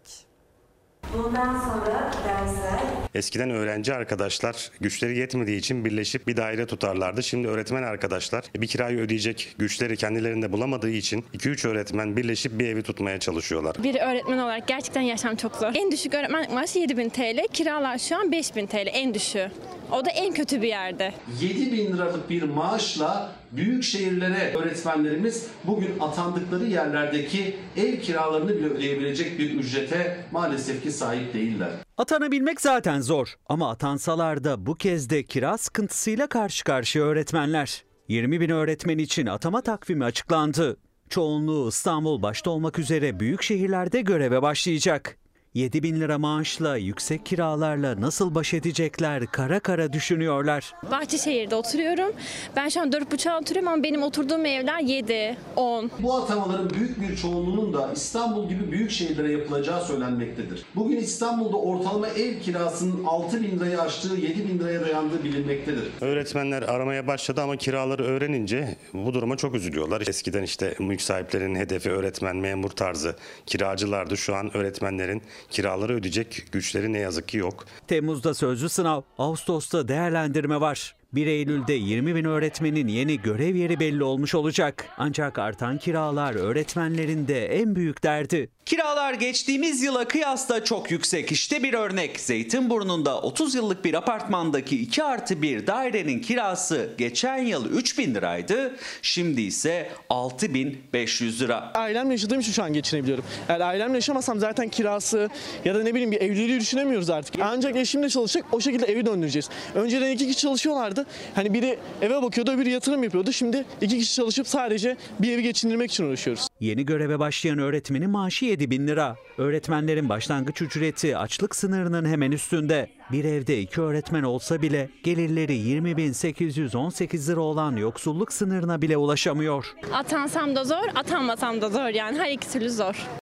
[1.14, 2.80] Bundan sonra dersler
[3.16, 7.24] Eskiden öğrenci arkadaşlar güçleri yetmediği için birleşip bir daire tutarlardı.
[7.24, 12.84] Şimdi öğretmen arkadaşlar bir kirayı ödeyecek güçleri kendilerinde bulamadığı için 2-3 öğretmen birleşip bir evi
[12.84, 13.76] tutmaya çalışıyorlar.
[13.84, 15.72] Bir öğretmen olarak gerçekten yaşam çok zor.
[15.76, 19.52] En düşük öğretmenlik maaşı 7000 TL, kiralar şu an 5000 TL en düşüğü.
[19.92, 21.14] O da en kötü bir yerde.
[21.42, 29.40] 7 bin liralık bir maaşla büyük şehirlere öğretmenlerimiz bugün atandıkları yerlerdeki ev kiralarını bile ödeyebilecek
[29.40, 31.70] bir ücrete maalesef ki sahip değiller.
[31.98, 37.84] Atanabilmek zaten zor ama atansalar da bu kez de kira sıkıntısıyla karşı karşıya öğretmenler.
[38.08, 40.78] 20 bin öğretmen için atama takvimi açıklandı.
[41.10, 45.18] Çoğunluğu İstanbul başta olmak üzere büyük şehirlerde göreve başlayacak.
[45.54, 50.74] 7 bin lira maaşla yüksek kiralarla nasıl baş edecekler kara kara düşünüyorlar.
[50.92, 52.12] Bahçeşehir'de oturuyorum.
[52.56, 55.92] Ben şu an 4,5'a oturuyorum ama benim oturduğum evler 7, 10.
[56.00, 60.66] Bu atamaların büyük bir çoğunluğunun da İstanbul gibi büyük şehirlere yapılacağı söylenmektedir.
[60.76, 65.84] Bugün İstanbul'da ortalama ev kirasının 6 bin lirayı aştığı 7 bin liraya dayandığı bilinmektedir.
[66.02, 70.04] Öğretmenler aramaya başladı ama kiraları öğrenince bu duruma çok üzülüyorlar.
[70.08, 74.18] Eskiden işte mülk sahiplerinin hedefi öğretmen, memur tarzı kiracılardı.
[74.18, 77.66] Şu an öğretmenlerin kiraları ödeyecek güçleri ne yazık ki yok.
[77.88, 80.96] Temmuz'da sözlü sınav, Ağustos'ta değerlendirme var.
[81.14, 84.86] 1 Eylül'de 20 bin öğretmenin yeni görev yeri belli olmuş olacak.
[84.98, 88.50] Ancak artan kiralar öğretmenlerin de en büyük derdi.
[88.66, 91.32] Kiralar geçtiğimiz yıla kıyasla çok yüksek.
[91.32, 92.20] İşte bir örnek.
[92.20, 98.76] Zeytinburnu'nda 30 yıllık bir apartmandaki 2 artı 1 dairenin kirası geçen yıl 3 bin liraydı.
[99.02, 101.72] Şimdi ise 6500 lira.
[101.74, 103.26] Ailemle yaşadığım için şu an geçinebiliyorum.
[103.50, 105.30] Eğer ailemle yaşamasam zaten kirası
[105.66, 107.36] ya da ne bileyim bir evliliği düşünemiyoruz artık.
[107.42, 109.50] Ancak eşimle çalışacak o şekilde evi döndüreceğiz.
[109.76, 111.03] Önceden iki kişi çalışıyorlardı.
[111.36, 113.32] Hani biri eve bakıyordu öbürü yatırım yapıyordu.
[113.32, 116.48] Şimdi iki kişi çalışıp sadece bir evi geçindirmek için uğraşıyoruz.
[116.60, 119.16] Yeni göreve başlayan öğretmenin maaşı 7 bin lira.
[119.38, 122.90] Öğretmenlerin başlangıç ücreti açlık sınırının hemen üstünde.
[123.12, 129.66] Bir evde iki öğretmen olsa bile gelirleri 20.818 lira olan yoksulluk sınırına bile ulaşamıyor.
[129.94, 133.23] Atansam da zor, atanmasam da zor yani her iki türlü zor.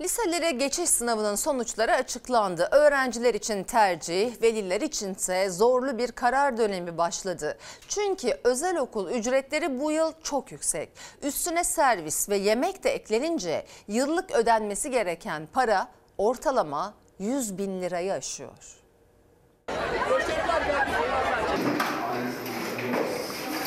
[0.00, 2.68] Liselere geçiş sınavının sonuçları açıklandı.
[2.70, 7.58] Öğrenciler için tercih, veliler içinse zorlu bir karar dönemi başladı.
[7.88, 10.88] Çünkü özel okul ücretleri bu yıl çok yüksek.
[11.22, 18.76] Üstüne servis ve yemek de eklenince yıllık ödenmesi gereken para ortalama 100 bin lirayı aşıyor.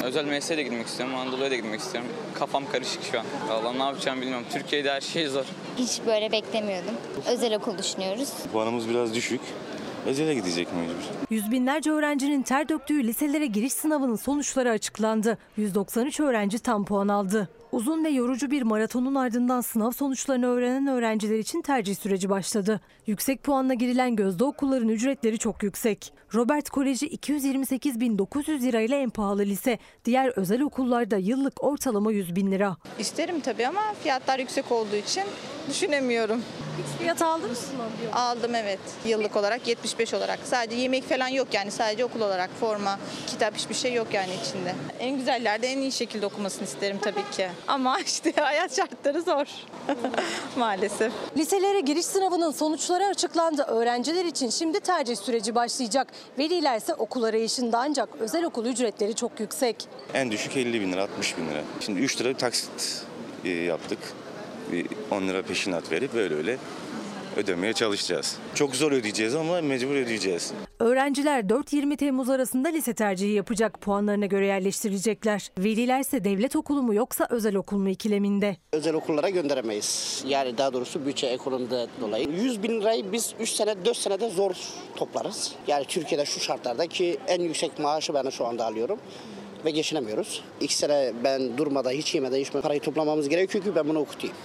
[0.09, 2.09] Özel mesleğe de girmek istiyorum, Anadolu'ya da girmek istiyorum.
[2.33, 3.25] Kafam karışık şu an.
[3.49, 4.45] Vallahi ne yapacağımı bilmiyorum.
[4.53, 5.45] Türkiye'de her şey zor.
[5.77, 6.93] Hiç böyle beklemiyordum.
[7.27, 8.29] Özel okul düşünüyoruz.
[8.53, 9.41] Puanımız biraz düşük.
[10.05, 11.25] Özele gidecek mecbur.
[11.29, 15.37] Yüz binlerce öğrencinin ter döktüğü liselere giriş sınavının sonuçları açıklandı.
[15.57, 17.49] 193 öğrenci tam puan aldı.
[17.71, 22.81] Uzun ve yorucu bir maratonun ardından sınav sonuçlarını öğrenen öğrenciler için tercih süreci başladı.
[23.07, 26.13] Yüksek puanla girilen gözde okulların ücretleri çok yüksek.
[26.33, 29.79] Robert Koleji 228.900 lirayla en pahalı lise.
[30.05, 32.77] Diğer özel okullarda yıllık ortalama 100 bin lira.
[32.99, 35.23] İsterim tabii ama fiyatlar yüksek olduğu için
[35.69, 36.41] düşünemiyorum.
[36.77, 38.13] Hiç fiyat aldınız mı?
[38.13, 38.79] Aldım evet.
[39.05, 40.39] Yıllık olarak 75 olarak.
[40.43, 44.75] Sadece yemek falan yok yani sadece okul olarak forma, kitap hiçbir şey yok yani içinde.
[44.99, 47.49] En güzellerde en iyi şekilde okumasını isterim tabii ki.
[47.67, 49.45] Ama işte hayat şartları zor
[50.57, 51.13] maalesef.
[51.37, 53.61] Liselere giriş sınavının sonuçları açıklandı.
[53.61, 56.07] Öğrenciler için şimdi tercih süreci başlayacak.
[56.37, 59.75] Veliler ise okul arayışında ancak özel okul ücretleri çok yüksek.
[60.13, 61.61] En düşük 50 bin lira, 60 bin lira.
[61.79, 63.03] Şimdi 3 lira bir taksit
[63.45, 63.99] e, yaptık.
[64.71, 66.57] Bir 10 lira peşinat verip böyle öyle
[67.39, 68.37] ödemeye çalışacağız.
[68.55, 70.53] Çok zor ödeyeceğiz ama mecbur ödeyeceğiz.
[70.79, 73.81] Öğrenciler 4-20 Temmuz arasında lise tercihi yapacak.
[73.81, 75.51] Puanlarına göre yerleştirilecekler.
[75.57, 78.57] Veliler ise devlet okulu mu yoksa özel okul mu ikileminde.
[78.73, 80.23] Özel okullara gönderemeyiz.
[80.27, 82.29] Yani daha doğrusu bütçe ekonomide dolayı.
[82.29, 84.51] 100 bin lirayı biz 3 sene 4 senede zor
[84.95, 85.51] toplarız.
[85.67, 88.99] Yani Türkiye'de şu şartlarda ki en yüksek maaşı ben şu anda alıyorum
[89.65, 90.43] ve geçinemiyoruz.
[90.61, 94.35] İki sene ben durmadan hiç yemeden içmeden parayı toplamamız gerekiyor ki ben bunu okutayım.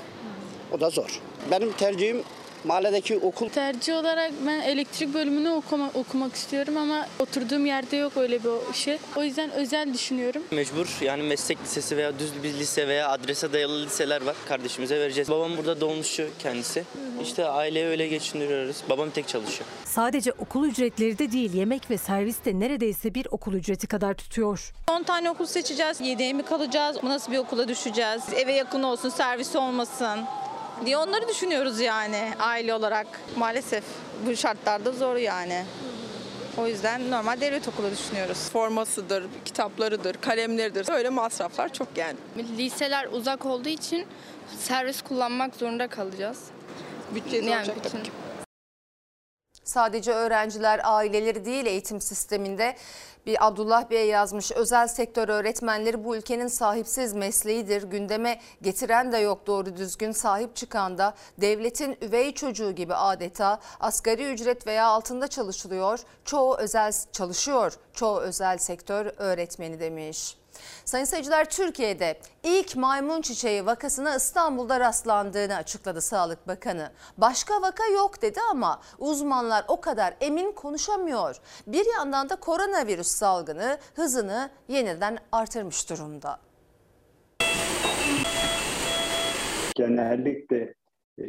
[0.73, 1.21] O da zor.
[1.51, 2.23] Benim tercihim
[2.64, 3.48] mahalledeki okul.
[3.48, 8.98] Tercih olarak ben elektrik bölümünü okuma, okumak istiyorum ama oturduğum yerde yok öyle bir şey.
[9.16, 10.42] O yüzden özel düşünüyorum.
[10.50, 14.37] Mecbur yani meslek lisesi veya düz bir lise veya adrese dayalı liseler var.
[14.48, 15.31] Kardeşimize vereceğiz.
[15.31, 16.85] Babam burada doğmuşçu kendisi.
[17.22, 18.77] İşte aileyi öyle geçindiriyoruz.
[18.90, 19.68] Babam tek çalışıyor.
[19.85, 24.72] Sadece okul ücretleri de değil yemek ve servis de neredeyse bir okul ücreti kadar tutuyor.
[24.90, 26.00] 10 tane okul seçeceğiz.
[26.00, 26.96] 7'ye mi kalacağız?
[27.03, 28.22] Nasıl bir okula düşeceğiz?
[28.37, 30.20] Eve yakın olsun, servisi olmasın
[30.87, 33.07] diye onları düşünüyoruz yani aile olarak.
[33.37, 33.85] Maalesef
[34.27, 35.65] bu şartlarda zor yani.
[36.59, 38.51] O yüzden normal devlet okulu düşünüyoruz.
[38.53, 40.89] Formasıdır, kitaplarıdır, kalemleridir.
[40.93, 42.17] Öyle masraflar çok yani.
[42.59, 44.07] Liseler uzak olduğu için
[44.59, 46.39] servis kullanmak zorunda kalacağız.
[47.15, 48.11] Bütçeniz Yani olacak bütün- tabii ki.
[49.64, 52.77] Sadece öğrenciler, aileleri değil eğitim sisteminde
[53.27, 54.53] bir Abdullah Bey yazmış.
[54.53, 57.83] Özel sektör öğretmenleri bu ülkenin sahipsiz mesleğidir.
[57.83, 64.33] Gündeme getiren de yok doğru düzgün sahip çıkan da devletin üvey çocuğu gibi adeta asgari
[64.33, 66.00] ücret veya altında çalışılıyor.
[66.24, 67.72] Çoğu özel çalışıyor.
[67.94, 70.37] Çoğu özel sektör öğretmeni demiş.
[70.85, 76.93] Sayın seyirciler Türkiye'de ilk maymun çiçeği vakasına İstanbul'da rastlandığını açıkladı Sağlık Bakanı.
[77.19, 81.37] Başka vaka yok dedi ama uzmanlar o kadar emin konuşamıyor.
[81.67, 86.38] Bir yandan da koronavirüs salgını hızını yeniden artırmış durumda.
[89.75, 90.75] genellikle
[91.19, 91.23] e,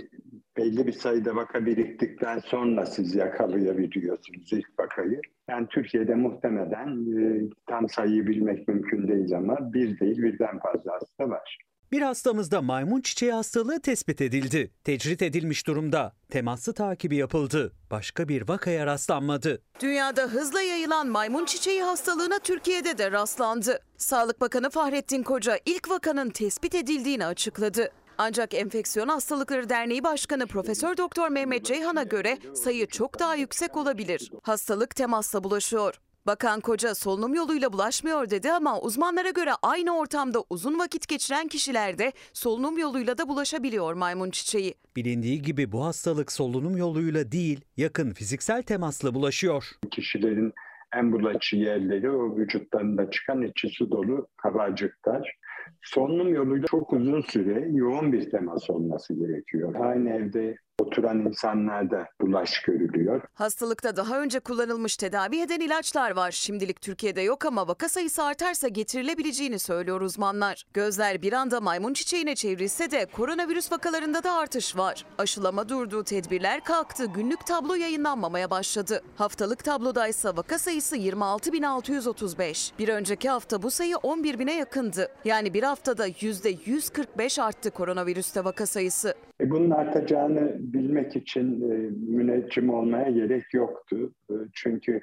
[0.57, 5.21] belli bir sayıda vaka biriktikten sonra siz yakalayabiliyorsunuz ilk vakayı.
[5.49, 11.29] Yani Türkiye'de muhtemelen e, tam sayıyı bilmek mümkün değil ama bir değil birden fazla hasta
[11.29, 11.57] var.
[11.91, 14.71] Bir hastamızda maymun çiçeği hastalığı tespit edildi.
[14.83, 16.13] Tecrit edilmiş durumda.
[16.29, 17.71] Temaslı takibi yapıldı.
[17.91, 19.61] Başka bir vakaya rastlanmadı.
[19.81, 23.79] Dünyada hızla yayılan maymun çiçeği hastalığına Türkiye'de de rastlandı.
[23.97, 27.91] Sağlık Bakanı Fahrettin Koca ilk vakanın tespit edildiğini açıkladı.
[28.17, 34.32] Ancak Enfeksiyon Hastalıkları Derneği Başkanı Profesör Doktor Mehmet Ceyhan'a göre sayı çok daha yüksek olabilir.
[34.43, 35.99] Hastalık temasla bulaşıyor.
[36.28, 42.12] Bakan Koca solunum yoluyla bulaşmıyor dedi ama uzmanlara göre aynı ortamda uzun vakit geçiren kişilerde
[42.34, 44.73] solunum yoluyla da bulaşabiliyor maymun çiçeği.
[44.95, 49.65] Bilindiği gibi bu hastalık solunum yoluyla değil, yakın fiziksel temasla bulaşıyor.
[49.91, 50.54] Kişilerin
[50.95, 55.36] en bulaşıcı yerleri o vücutlarında çıkan içi su dolu kabarcıklar.
[55.82, 59.75] Solunum yoluyla çok uzun süre yoğun bir temas olması gerekiyor.
[59.80, 63.21] Aynı evde oturan insanlarda bulaş görülüyor.
[63.33, 66.31] Hastalıkta daha önce kullanılmış tedavi eden ilaçlar var.
[66.31, 70.63] Şimdilik Türkiye'de yok ama vaka sayısı artarsa getirilebileceğini söylüyor uzmanlar.
[70.73, 75.05] Gözler bir anda maymun çiçeğine çevrilse de koronavirüs vakalarında da artış var.
[75.17, 77.05] Aşılama durduğu tedbirler kalktı.
[77.05, 79.01] Günlük tablo yayınlanmamaya başladı.
[79.15, 82.71] Haftalık tabloda ise vaka sayısı 26.635.
[82.79, 85.07] Bir önceki hafta bu sayı 11.000'e yakındı.
[85.25, 89.13] Yani bir haftada %145 arttı koronavirüste vaka sayısı.
[89.41, 91.75] E bunun artacağını bilmek için e,
[92.12, 94.12] müneccim olmaya gerek yoktu.
[94.30, 95.01] E, çünkü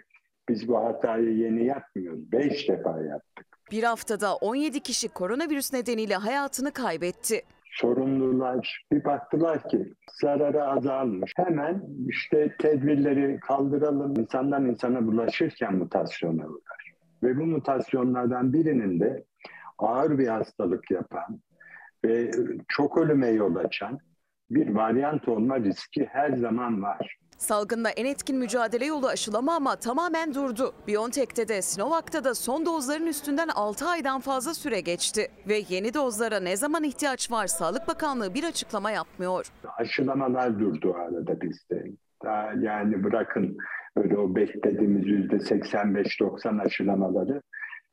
[0.48, 2.32] biz bu hatayı yeni yapmıyoruz.
[2.32, 3.46] Beş defa yaptık.
[3.70, 7.42] Bir haftada 17 kişi koronavirüs nedeniyle hayatını kaybetti.
[7.64, 11.32] Sorumlular bir baktılar ki zararı azalmış.
[11.36, 14.20] Hemen işte tedbirleri kaldıralım.
[14.20, 16.92] İnsandan insana bulaşırken mutasyona uğrar.
[17.22, 19.24] Ve bu mutasyonlardan birinin de
[19.78, 21.40] ağır bir hastalık yapan
[22.04, 22.30] ve
[22.68, 23.98] çok ölüme yol açan
[24.54, 27.18] bir varyant olma riski her zaman var.
[27.38, 30.72] Salgınla en etkin mücadele yolu aşılama ama tamamen durdu.
[30.88, 35.28] BioNTech'te de Sinovac'ta da son dozların üstünden 6 aydan fazla süre geçti.
[35.48, 39.46] Ve yeni dozlara ne zaman ihtiyaç var Sağlık Bakanlığı bir açıklama yapmıyor.
[39.78, 41.84] Aşılamalar durdu arada bizde.
[42.24, 43.56] Daha yani bırakın
[43.96, 47.42] öyle o beklediğimiz yüzde 85-90 aşılamaları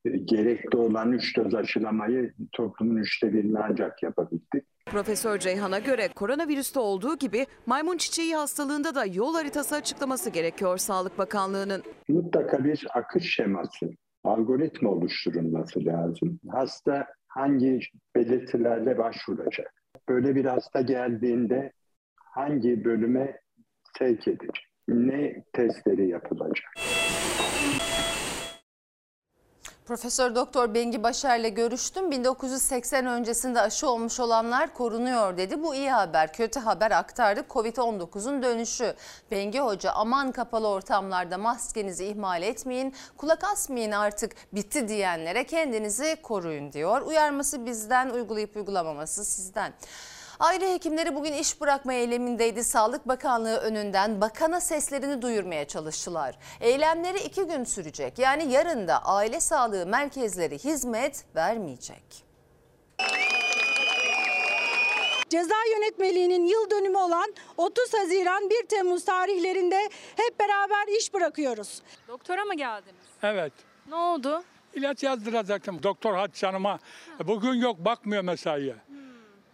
[0.05, 4.64] e, gerekli olan 3 doz aşılamayı toplumun üçte birini ancak yapabildik.
[4.91, 11.17] Profesör Ceyhan'a göre koronavirüste olduğu gibi maymun çiçeği hastalığında da yol haritası açıklaması gerekiyor Sağlık
[11.17, 11.83] Bakanlığı'nın.
[12.07, 13.89] Mutlaka bir akış şeması,
[14.23, 16.39] algoritma oluşturulması lazım.
[16.51, 17.79] Hasta hangi
[18.15, 19.73] belirtilerle başvuracak?
[20.09, 21.71] Böyle bir hasta geldiğinde
[22.15, 23.39] hangi bölüme
[23.97, 24.65] sevk edilecek?
[24.87, 26.69] Ne testleri yapılacak?
[29.89, 32.11] Profesör Doktor Bengi Başar'la görüştüm.
[32.11, 35.63] 1980 öncesinde aşı olmuş olanlar korunuyor dedi.
[35.63, 36.33] Bu iyi haber.
[36.33, 37.39] Kötü haber aktardı.
[37.49, 38.95] Covid-19'un dönüşü.
[39.31, 42.95] Bengi Hoca aman kapalı ortamlarda maskenizi ihmal etmeyin.
[43.17, 47.01] Kulak asmayın artık bitti diyenlere kendinizi koruyun diyor.
[47.01, 49.73] Uyarması bizden, uygulayıp uygulamaması sizden.
[50.39, 52.63] Aile hekimleri bugün iş bırakma eylemindeydi.
[52.63, 56.35] Sağlık Bakanlığı önünden bakana seslerini duyurmaya çalıştılar.
[56.61, 58.19] Eylemleri iki gün sürecek.
[58.19, 62.03] Yani yarın da aile sağlığı merkezleri hizmet vermeyecek.
[65.29, 71.81] Ceza yönetmeliğinin yıl dönümü olan 30 Haziran 1 Temmuz tarihlerinde hep beraber iş bırakıyoruz.
[72.07, 73.05] Doktora mı geldiniz?
[73.23, 73.53] Evet.
[73.89, 74.43] Ne oldu?
[74.73, 76.79] İlaç yazdıracaktım doktor Hatice Hanım'a.
[77.23, 78.75] Bugün yok bakmıyor mesaiye.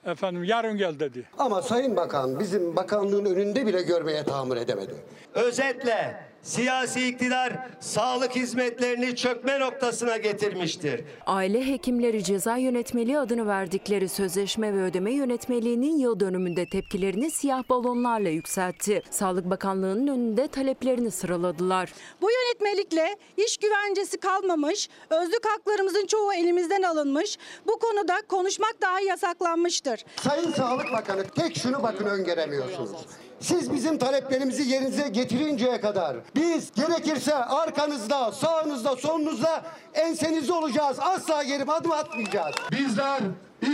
[0.06, 1.26] Efendim yarın gel dedi.
[1.38, 4.95] Ama Sayın Bakan bizim bakanlığın önünde bile görmeye tahammül edemedi.
[5.34, 11.01] Özetle siyasi iktidar sağlık hizmetlerini çökme noktasına getirmiştir.
[11.25, 18.29] Aile hekimleri ceza yönetmeliği adını verdikleri sözleşme ve ödeme yönetmeliğinin yıl dönümünde tepkilerini siyah balonlarla
[18.29, 19.01] yükseltti.
[19.09, 21.93] Sağlık Bakanlığı'nın önünde taleplerini sıraladılar.
[22.21, 27.37] Bu yönetmelikle iş güvencesi kalmamış, özlük haklarımızın çoğu elimizden alınmış.
[27.67, 30.05] Bu konuda konuşmak dahi yasaklanmıştır.
[30.21, 32.91] Sayın Sağlık Bakanı tek şunu bakın öngöremiyorsunuz.
[33.39, 39.61] Siz bizim taleplerimizi yerinize getirinceye kadar biz gerekirse arkanızda, sağınızda, solunuzda
[39.93, 40.97] ensenizde olacağız.
[40.99, 42.55] Asla geri adım atmayacağız.
[42.71, 43.19] Bizler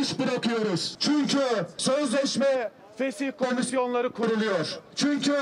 [0.01, 0.95] iş bırakıyoruz.
[0.99, 1.39] Çünkü
[1.77, 4.79] sözleşme fesih komisyonları kuruluyor.
[4.95, 5.35] Çünkü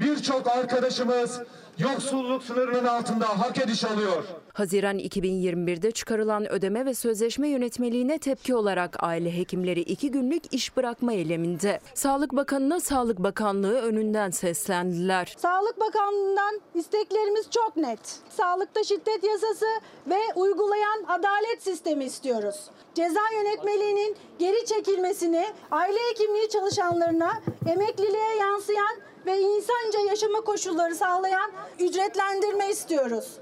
[0.00, 1.40] birçok arkadaşımız
[1.78, 4.24] yoksulluk sınırının altında hak ediş alıyor.
[4.52, 11.12] Haziran 2021'de çıkarılan ödeme ve sözleşme yönetmeliğine tepki olarak aile hekimleri iki günlük iş bırakma
[11.12, 11.80] eyleminde.
[11.94, 15.34] Sağlık Bakanı'na Sağlık Bakanlığı önünden seslendiler.
[15.38, 18.00] Sağlık Bakanlığı'ndan isteklerimiz çok net.
[18.30, 19.66] Sağlıkta şiddet yasası
[20.06, 22.56] ve uygulayan adalet sistemi istiyoruz.
[22.94, 27.32] Ceza yönetmeliğinin geri çekilmesini, aile hekimliği çalışanlarına
[27.66, 28.96] emekliliğe yansıyan
[29.28, 31.50] ve insanca yaşama koşulları sağlayan
[31.80, 33.32] ücretlendirme istiyoruz.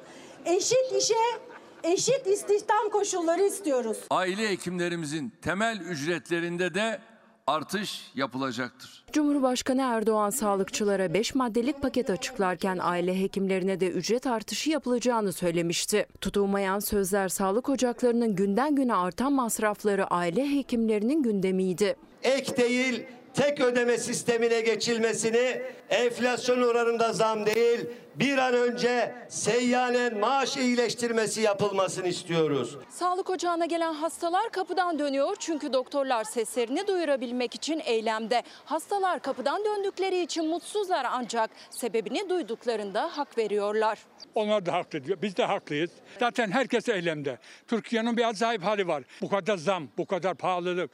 [0.44, 1.14] Eşit işe
[1.84, 3.98] eşit istihdam koşulları istiyoruz.
[4.10, 7.00] Aile hekimlerimizin temel ücretlerinde de
[7.46, 9.04] artış yapılacaktır.
[9.12, 16.06] Cumhurbaşkanı Erdoğan sağlıkçılara 5 maddelik paket açıklarken aile hekimlerine de ücret artışı yapılacağını söylemişti.
[16.20, 21.96] Tutulmayan sözler sağlık ocaklarının günden güne artan masrafları aile hekimlerinin gündemiydi.
[22.22, 23.06] Ek değil
[23.36, 32.08] tek ödeme sistemine geçilmesini enflasyon oranında zam değil bir an önce seyyanen maaş iyileştirmesi yapılmasını
[32.08, 32.76] istiyoruz.
[32.90, 38.42] Sağlık ocağına gelen hastalar kapıdan dönüyor çünkü doktorlar seslerini duyurabilmek için eylemde.
[38.64, 43.98] Hastalar kapıdan döndükleri için mutsuzlar ancak sebebini duyduklarında hak veriyorlar.
[44.34, 45.18] Onlar da haklı diyor.
[45.22, 45.90] Biz de haklıyız.
[46.20, 47.38] Zaten herkes eylemde.
[47.68, 49.02] Türkiye'nin bir acayip hali var.
[49.22, 50.90] Bu kadar zam, bu kadar pahalılık.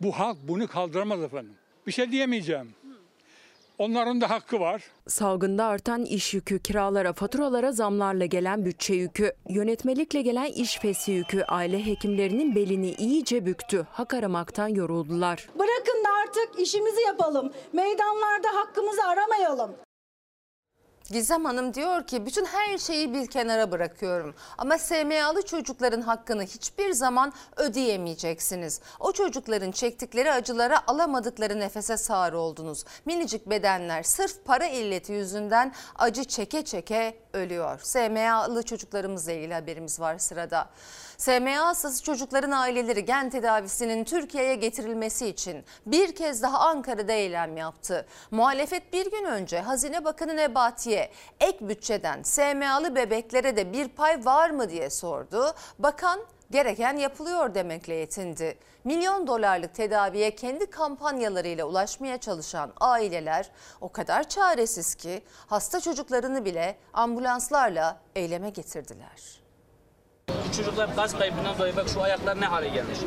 [0.00, 1.56] Bu halk bunu kaldıramaz efendim.
[1.86, 2.74] Bir şey diyemeyeceğim.
[3.78, 4.82] Onların da hakkı var.
[5.08, 11.42] Salgında artan iş yükü, kiralara, faturalara zamlarla gelen bütçe yükü, yönetmelikle gelen iş fesi yükü
[11.42, 13.86] aile hekimlerinin belini iyice büktü.
[13.90, 15.48] Hak aramaktan yoruldular.
[15.58, 17.52] Bırakın da artık işimizi yapalım.
[17.72, 19.70] Meydanlarda hakkımızı aramayalım.
[21.12, 24.34] Gizem Hanım diyor ki bütün her şeyi bir kenara bırakıyorum.
[24.58, 28.80] Ama SMA'lı çocukların hakkını hiçbir zaman ödeyemeyeceksiniz.
[29.00, 32.84] O çocukların çektikleri acılara alamadıkları nefese sağır oldunuz.
[33.04, 37.80] Minicik bedenler sırf para illeti yüzünden acı çeke çeke ölüyor.
[37.82, 40.70] SMA'lı çocuklarımızla ilgili haberimiz var sırada.
[41.22, 48.06] SMA hastası çocukların aileleri gen tedavisinin Türkiye'ye getirilmesi için bir kez daha Ankara'da eylem yaptı.
[48.30, 51.10] Muhalefet bir gün önce Hazine Bakanı Nebati'ye
[51.40, 55.54] ek bütçeden SMA'lı bebeklere de bir pay var mı diye sordu.
[55.78, 56.20] Bakan
[56.50, 58.58] Gereken yapılıyor demekle yetindi.
[58.84, 63.50] Milyon dolarlık tedaviye kendi kampanyalarıyla ulaşmaya çalışan aileler
[63.80, 69.41] o kadar çaresiz ki hasta çocuklarını bile ambulanslarla eyleme getirdiler.
[70.48, 72.98] Bu çocuklar gaz kaybından dolayı bak şu ayaklar ne hale gelmiş.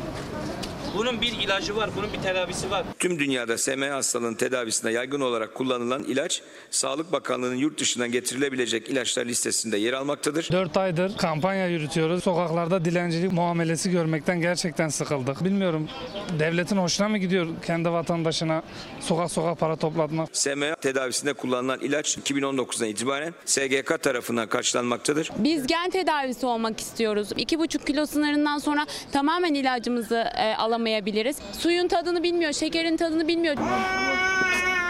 [0.96, 2.84] Bunun bir ilacı var, bunun bir tedavisi var.
[2.98, 9.26] Tüm dünyada SMA hastalığının tedavisinde yaygın olarak kullanılan ilaç, Sağlık Bakanlığı'nın yurt dışından getirilebilecek ilaçlar
[9.26, 10.48] listesinde yer almaktadır.
[10.52, 12.24] 4 aydır kampanya yürütüyoruz.
[12.24, 15.44] Sokaklarda dilencilik muamelesi görmekten gerçekten sıkıldık.
[15.44, 15.88] Bilmiyorum
[16.38, 18.62] devletin hoşuna mı gidiyor kendi vatandaşına
[19.00, 20.28] sokak sokak para toplatmak?
[20.32, 25.30] SMA tedavisinde kullanılan ilaç 2019'dan itibaren SGK tarafından karşılanmaktadır.
[25.38, 27.32] Biz gen tedavisi olmak istiyoruz.
[27.32, 31.36] 2,5 kilo sınırından sonra tamamen ilacımızı e, alamayabiliriz.
[31.58, 33.56] Suyun tadını bilmiyor, şekerin tadını bilmiyor.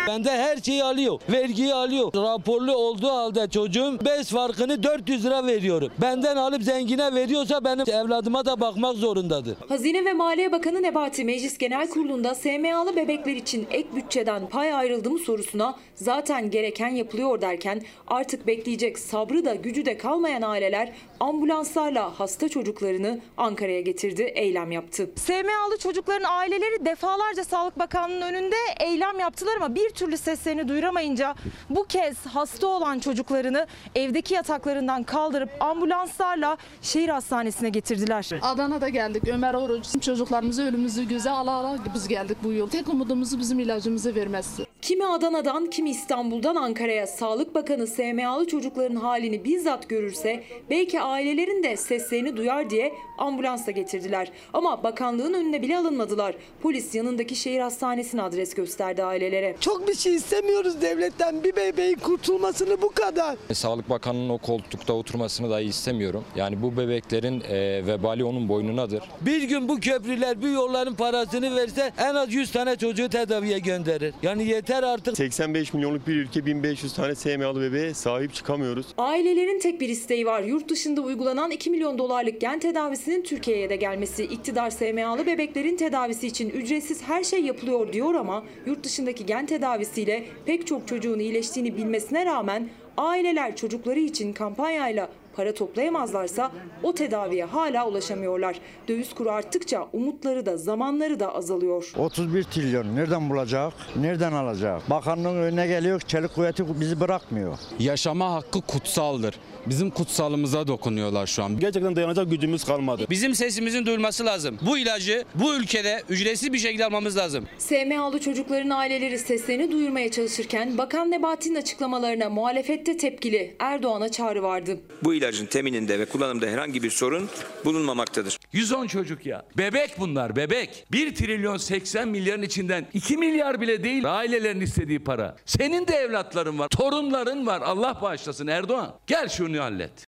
[0.07, 1.21] Bende her şeyi alıyor.
[1.29, 2.13] Vergiyi alıyor.
[2.15, 5.93] Raporlu olduğu halde çocuğum 5 farkını 400 lira veriyorum.
[6.03, 9.57] Benden alıp zengine veriyorsa benim evladıma da bakmak zorundadır.
[9.69, 15.11] Hazine ve Maliye Bakanı Nebati Meclis Genel Kurulu'nda SMA'lı bebekler için ek bütçeden pay ayrıldı
[15.11, 22.21] mı sorusuna zaten gereken yapılıyor derken artık bekleyecek sabrı da gücü de kalmayan aileler ambulanslarla
[22.21, 25.11] hasta çocuklarını Ankara'ya getirdi, eylem yaptı.
[25.17, 31.35] SMA'lı çocukların aileleri defalarca Sağlık Bakanlığı'nın önünde eylem yaptılar ama bir türlü seslerini duyuramayınca
[31.71, 38.31] bu kez hasta olan çocuklarını evdeki yataklarından kaldırıp ambulanslarla şehir hastanesine getirdiler.
[38.43, 39.29] Adana'da geldik.
[39.29, 40.01] Ömer Oruç.
[40.01, 42.69] Çocuklarımızı ölümümüzü göze ala ala biz geldik bu yıl.
[42.69, 44.67] Tek umudumuzu bizim ilacımızı vermesi.
[44.83, 51.77] Kimi Adana'dan, kimi İstanbul'dan Ankara'ya Sağlık Bakanı SMA'lı çocukların halini bizzat görürse belki ailelerin de
[51.77, 54.33] seslerini duyar diye ambulansla getirdiler.
[54.53, 56.35] Ama bakanlığın önüne bile alınmadılar.
[56.63, 59.57] Polis yanındaki şehir hastanesine adres gösterdi ailelere.
[59.61, 61.45] Çok bir şey istemiyoruz devletten.
[61.45, 63.37] Bir bebeğin kurtulmasını bu kadar.
[63.53, 66.25] Sağlık Bakanı'nın o koltukta oturmasını dahi istemiyorum.
[66.37, 69.03] Yani bu bebeklerin e, vebali onun boynunadır.
[69.21, 74.15] Bir gün bu köprüler, bu yolların parasını verse en az 100 tane çocuğu tedaviye gönderir.
[74.23, 75.17] Yani yeter artık.
[75.17, 78.87] 85 milyonluk bir ülke 1500 tane SMA'lı bebeğe sahip çıkamıyoruz.
[78.99, 80.43] Ailelerin tek bir isteği var.
[80.43, 84.25] Yurt dışında uygulanan 2 milyon dolarlık gen tedavisinin Türkiye'ye de gelmesi.
[84.25, 89.47] İktidar SMA'lı bebeklerin tedavisi için ücretsiz her şey yapılıyor diyor ama yurt dışındaki gen
[89.77, 96.51] tedavisiyle pek çok çocuğun iyileştiğini bilmesine rağmen aileler çocukları için kampanyayla para toplayamazlarsa
[96.83, 98.57] o tedaviye hala ulaşamıyorlar.
[98.89, 101.93] Döviz kuru arttıkça umutları da zamanları da azalıyor.
[101.99, 103.73] 31 trilyon nereden bulacak?
[103.97, 104.91] Nereden alacak?
[104.91, 107.59] Bakanlığın önüne geliyor, çelik kuvveti bizi bırakmıyor.
[107.79, 109.41] Yaşama hakkı kutsaldır.
[109.67, 111.61] Bizim kutsalımıza dokunuyorlar şu an.
[111.61, 113.07] Gerçekten dayanacak gücümüz kalmadı.
[113.11, 114.59] Bizim sesimizin duyulması lazım.
[114.63, 117.45] Bu ilacı bu ülkede ücretsiz bir şekilde almamız lazım.
[117.59, 124.79] SMA'lı çocukların aileleri seslerini duyurmaya çalışırken Bakan Nebati'nin açıklamalarına muhalefette tepkili Erdoğan'a çağrı vardı.
[125.05, 127.29] Bu ilacın temininde ve kullanımda herhangi bir sorun
[127.65, 128.39] bulunmamaktadır.
[128.53, 129.43] 110 çocuk ya.
[129.59, 130.85] Bebek bunlar bebek.
[130.93, 135.37] 1 trilyon 80 milyarın içinden 2 milyar bile değil ailelerin istediği para.
[135.47, 137.61] Senin de evlatların var, torunların var.
[137.63, 138.95] Allah bağışlasın Erdoğan.
[139.07, 140.07] Gel şunu hallet.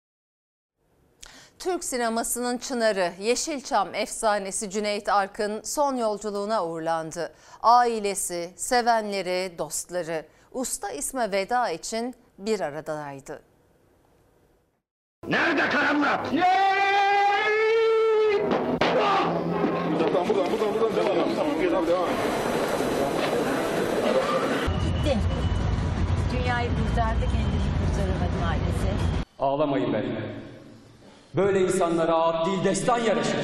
[1.59, 7.33] Türk sinemasının çınarı Yeşilçam efsanesi Cüneyt Arkın son yolculuğuna uğurlandı.
[7.61, 13.41] Ailesi, sevenleri, dostları usta isme veda için bir aradaydı.
[15.27, 16.31] Nerede Kara Murat?
[19.99, 21.87] Buradan buradan buradan buradan devam.
[21.87, 22.15] Devam et.
[24.83, 25.17] Gitti.
[26.33, 29.22] Dünyayı kurtardı, kendini kurtaramadı maalesef.
[29.43, 30.03] Ağlamayın be.
[31.35, 33.39] Böyle insanlara ağıt değil destan yaraşır.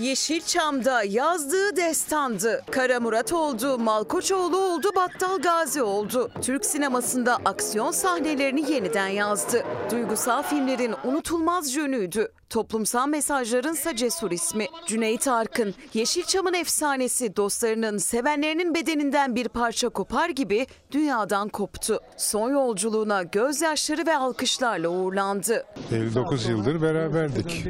[0.00, 2.62] Yeşilçam'da yazdığı destandı.
[2.70, 6.30] Kara Murat oldu, Malkoçoğlu oldu, Battal Gazi oldu.
[6.42, 9.64] Türk sinemasında aksiyon sahnelerini yeniden yazdı.
[9.90, 12.32] Duygusal filmlerin unutulmaz yönüydü.
[12.50, 14.66] Toplumsal mesajlarınsa cesur ismi.
[14.86, 22.00] Cüneyt Arkın, Yeşilçam'ın efsanesi dostlarının, sevenlerinin bedeninden bir parça kopar gibi dünyadan koptu.
[22.16, 25.64] Son yolculuğuna gözyaşları ve alkışlarla uğurlandı.
[25.92, 27.64] 59 yıldır beraberdik.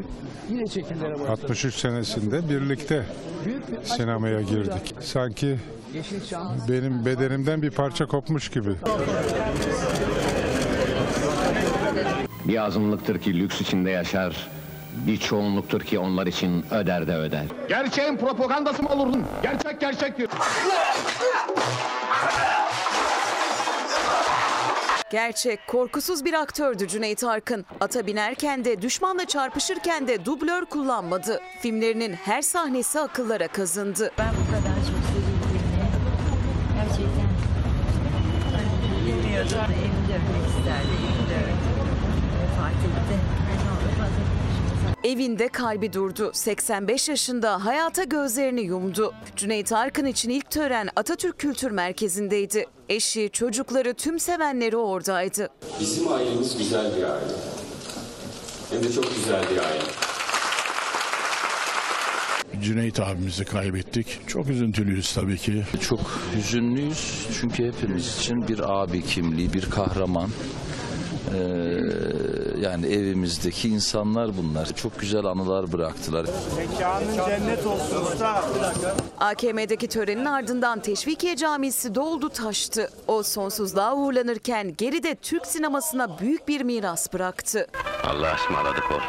[1.29, 1.65] 63
[2.21, 3.03] senesinde birlikte
[3.85, 4.95] sinemaya girdik.
[5.01, 5.59] Sanki
[6.69, 8.71] benim bedenimden bir parça kopmuş gibi.
[12.45, 14.49] Bir azınlıktır ki lüks içinde yaşar,
[15.07, 17.45] bir çoğunluktur ki onlar için öder de öder.
[17.69, 19.25] Gerçeğin propagandası mı olurdun?
[19.43, 20.29] Gerçek gerçektir.
[25.11, 27.65] Gerçek, korkusuz bir aktördü Cüneyt Arkın.
[27.81, 31.41] Ata binerken de, düşmanla çarpışırken de dublör kullanmadı.
[31.61, 34.13] Filmlerinin her sahnesi akıllara kazındı.
[34.19, 35.61] Ben bu kadar çok sevildiğini
[36.75, 37.31] gerçekten
[39.07, 39.59] bilmiyordum.
[39.81, 40.93] Evimde ölmek isterdi.
[40.99, 41.71] Evimde öldü.
[42.43, 43.17] Vefat etti.
[43.65, 46.31] Ne olur fazla Evinde kalbi durdu.
[46.35, 49.15] 85 yaşında hayata gözlerini yumdu.
[49.37, 52.67] Cüneyt Arkın için ilk tören Atatürk Kültür Merkezi'ndeydi.
[52.89, 55.49] Eşi, çocukları, tüm sevenleri oradaydı.
[55.81, 57.33] Bizim ailemiz güzel bir aile.
[58.71, 59.83] Hem de çok güzel bir aile.
[62.63, 64.29] Cüneyt abimizi kaybettik.
[64.29, 65.65] Çok üzüntülüyüz tabii ki.
[65.89, 66.01] Çok
[66.37, 70.31] hüzünlüyüz çünkü hepimiz için bir abi kimliği, bir kahraman.
[71.35, 71.41] Ee,
[72.61, 74.67] yani evimizdeki insanlar bunlar.
[74.77, 76.27] Çok güzel anılar bıraktılar.
[76.57, 78.45] Mekanın cennet olsun usta.
[79.21, 82.91] AKM'deki törenin ardından Teşvikiye Camisi doldu taştı.
[83.07, 87.67] O sonsuzluğa uğurlanırken geride Türk sinemasına büyük bir miras bıraktı.
[88.05, 89.01] Allah'a ısmarladık ol.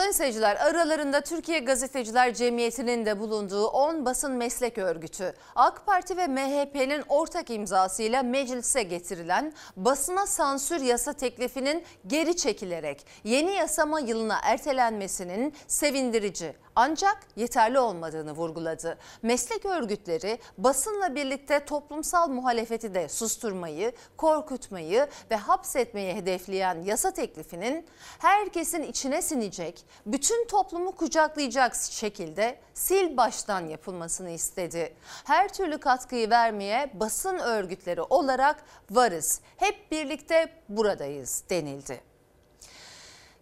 [0.00, 6.26] Sayın seyirciler aralarında Türkiye Gazeteciler Cemiyeti'nin de bulunduğu 10 basın meslek örgütü AK Parti ve
[6.26, 15.54] MHP'nin ortak imzasıyla meclise getirilen basına sansür yasa teklifinin geri çekilerek yeni yasama yılına ertelenmesinin
[15.66, 18.98] sevindirici ancak yeterli olmadığını vurguladı.
[19.22, 27.86] Meslek örgütleri basınla birlikte toplumsal muhalefeti de susturmayı, korkutmayı ve hapsetmeyi hedefleyen yasa teklifinin
[28.18, 34.94] herkesin içine sinecek, bütün toplumu kucaklayacak şekilde sil baştan yapılmasını istedi.
[35.24, 39.40] Her türlü katkıyı vermeye basın örgütleri olarak varız.
[39.56, 42.00] Hep birlikte buradayız denildi.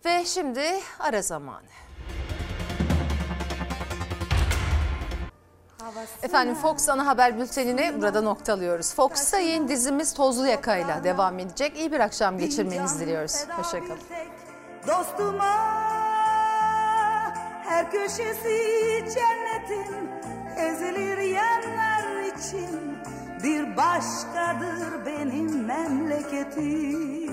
[0.05, 1.69] Ve şimdi ara zamanı.
[6.23, 8.95] Efendim Fox ana haber bültenini burada noktalıyoruz.
[8.95, 11.77] Fox'ta yayın dizimiz Tozlu Yaka'yla devam edecek.
[11.77, 13.49] İyi bir akşam geçirmenizi diliyoruz.
[13.49, 13.99] Hoşçakalın.
[14.87, 15.55] Dostuma
[17.69, 18.59] her köşesi
[19.15, 20.11] cennetin
[20.57, 22.99] ezilir yerler için
[23.45, 27.29] bir başkadır benim memleketim.